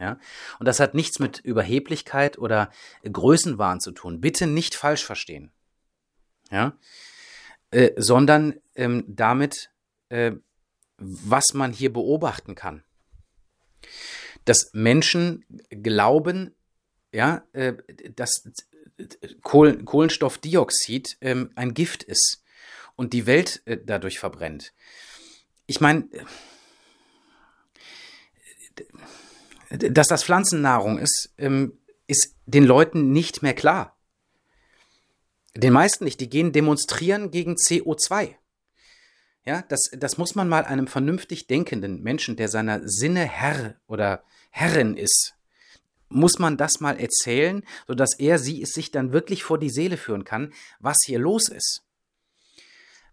Ja? 0.00 0.18
Und 0.58 0.66
das 0.66 0.80
hat 0.80 0.94
nichts 0.94 1.18
mit 1.18 1.38
Überheblichkeit 1.38 2.38
oder 2.38 2.70
Größenwahn 3.04 3.80
zu 3.80 3.92
tun. 3.92 4.20
Bitte 4.20 4.46
nicht 4.46 4.74
falsch 4.74 5.04
verstehen. 5.04 5.52
Ja? 6.50 6.76
Äh, 7.72 7.92
sondern 7.96 8.60
ähm, 8.74 9.02
damit, 9.08 9.70
äh, 10.10 10.32
was 10.98 11.54
man 11.54 11.72
hier 11.72 11.90
beobachten 11.90 12.54
kann. 12.54 12.84
Dass 14.44 14.70
Menschen 14.74 15.46
glauben, 15.70 16.54
ja, 17.12 17.46
äh, 17.54 17.72
dass 18.14 18.44
Kohl 19.42 19.82
Kohlenstoffdioxid 19.84 21.16
ähm, 21.22 21.50
ein 21.54 21.72
Gift 21.72 22.02
ist 22.02 22.44
und 22.94 23.14
die 23.14 23.24
Welt 23.24 23.62
äh, 23.64 23.78
dadurch 23.82 24.18
verbrennt. 24.18 24.74
Ich 25.66 25.80
meine, 25.80 26.08
dass 29.70 30.08
das 30.08 30.24
Pflanzennahrung 30.24 30.98
ist, 30.98 31.32
ähm, 31.38 31.78
ist 32.06 32.36
den 32.44 32.64
Leuten 32.64 33.12
nicht 33.12 33.42
mehr 33.42 33.54
klar. 33.54 33.96
Den 35.54 35.72
meisten 35.72 36.04
nicht. 36.04 36.20
Die 36.20 36.30
gehen 36.30 36.52
demonstrieren 36.52 37.30
gegen 37.30 37.54
CO2. 37.54 38.34
Ja, 39.44 39.62
das, 39.68 39.90
das 39.92 40.18
muss 40.18 40.34
man 40.34 40.48
mal 40.48 40.64
einem 40.64 40.86
vernünftig 40.86 41.46
denkenden 41.46 42.02
Menschen, 42.02 42.36
der 42.36 42.48
seiner 42.48 42.80
Sinne 42.88 43.24
Herr 43.24 43.74
oder 43.88 44.22
Herrin 44.50 44.96
ist, 44.96 45.34
muss 46.08 46.38
man 46.38 46.56
das 46.56 46.80
mal 46.80 47.00
erzählen, 47.00 47.64
sodass 47.86 48.14
er 48.18 48.38
sie 48.38 48.62
es 48.62 48.70
sich 48.70 48.90
dann 48.90 49.12
wirklich 49.12 49.42
vor 49.42 49.58
die 49.58 49.70
Seele 49.70 49.96
führen 49.96 50.24
kann, 50.24 50.52
was 50.78 50.98
hier 51.04 51.18
los 51.18 51.48
ist. 51.48 51.82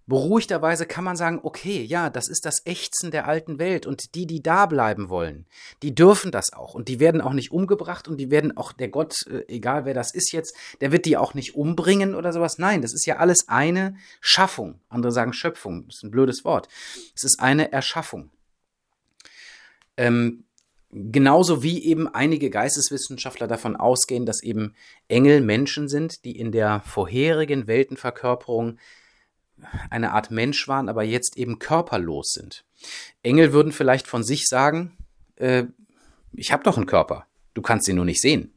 Beruhigterweise 0.10 0.88
kann 0.88 1.04
man 1.04 1.16
sagen, 1.16 1.40
okay, 1.44 1.84
ja, 1.84 2.10
das 2.10 2.28
ist 2.28 2.46
das 2.46 2.66
Ächzen 2.66 3.12
der 3.12 3.28
alten 3.28 3.60
Welt 3.60 3.86
und 3.86 4.16
die, 4.16 4.26
die 4.26 4.42
da 4.42 4.66
bleiben 4.66 5.08
wollen, 5.08 5.46
die 5.84 5.94
dürfen 5.94 6.32
das 6.32 6.52
auch 6.52 6.74
und 6.74 6.88
die 6.88 7.00
werden 7.00 7.22
auch 7.22 7.34
nicht 7.34 7.52
umgebracht 7.52 8.08
und 8.08 8.18
die 8.18 8.32
werden 8.32 8.58
auch, 8.58 8.74
der 8.74 8.90
Gott, 8.90 9.26
äh, 9.28 9.46
egal 9.48 9.86
wer 9.86 9.94
das 9.94 10.14
ist 10.14 10.34
jetzt, 10.34 10.56
der 10.82 10.92
wird 10.92 11.06
die 11.06 11.16
auch 11.16 11.36
nicht 11.36 11.56
umbringen 11.56 12.16
oder 12.16 12.34
sowas. 12.34 12.58
Nein, 12.58 12.82
das 12.82 12.94
ist 12.94 13.06
ja 13.06 13.18
alles 13.18 13.48
eine 13.48 13.96
Schaffung. 14.20 14.82
Andere 14.90 15.12
sagen 15.12 15.32
Schöpfung, 15.32 15.86
das 15.86 15.98
ist 15.98 16.04
ein 16.04 16.12
blödes 16.12 16.44
Wort. 16.44 16.68
Es 17.16 17.24
ist 17.24 17.40
eine 17.40 17.72
Erschaffung. 17.72 18.32
Ähm, 19.96 20.44
genauso 20.92 21.62
wie 21.62 21.84
eben 21.86 22.08
einige 22.08 22.50
Geisteswissenschaftler 22.50 23.48
davon 23.48 23.76
ausgehen, 23.76 24.26
dass 24.26 24.42
eben 24.42 24.74
Engel 25.08 25.42
Menschen 25.42 25.88
sind, 25.88 26.26
die 26.26 26.40
in 26.40 26.52
der 26.52 26.82
vorherigen 26.84 27.68
Weltenverkörperung 27.68 28.80
eine 29.90 30.12
Art 30.12 30.32
Mensch 30.32 30.68
waren, 30.68 30.90
aber 30.90 31.04
jetzt 31.04 31.38
eben 31.38 31.60
körperlos 31.60 32.34
sind. 32.34 32.66
Engel 33.24 33.54
würden 33.54 33.72
vielleicht 33.72 34.08
von 34.08 34.24
sich 34.24 34.48
sagen, 34.48 34.98
äh, 35.36 35.66
ich 36.34 36.52
habe 36.52 36.64
doch 36.64 36.78
einen 36.78 36.86
Körper, 36.86 37.26
du 37.54 37.62
kannst 37.62 37.88
ihn 37.88 37.96
nur 37.96 38.06
nicht 38.06 38.22
sehen. 38.22 38.54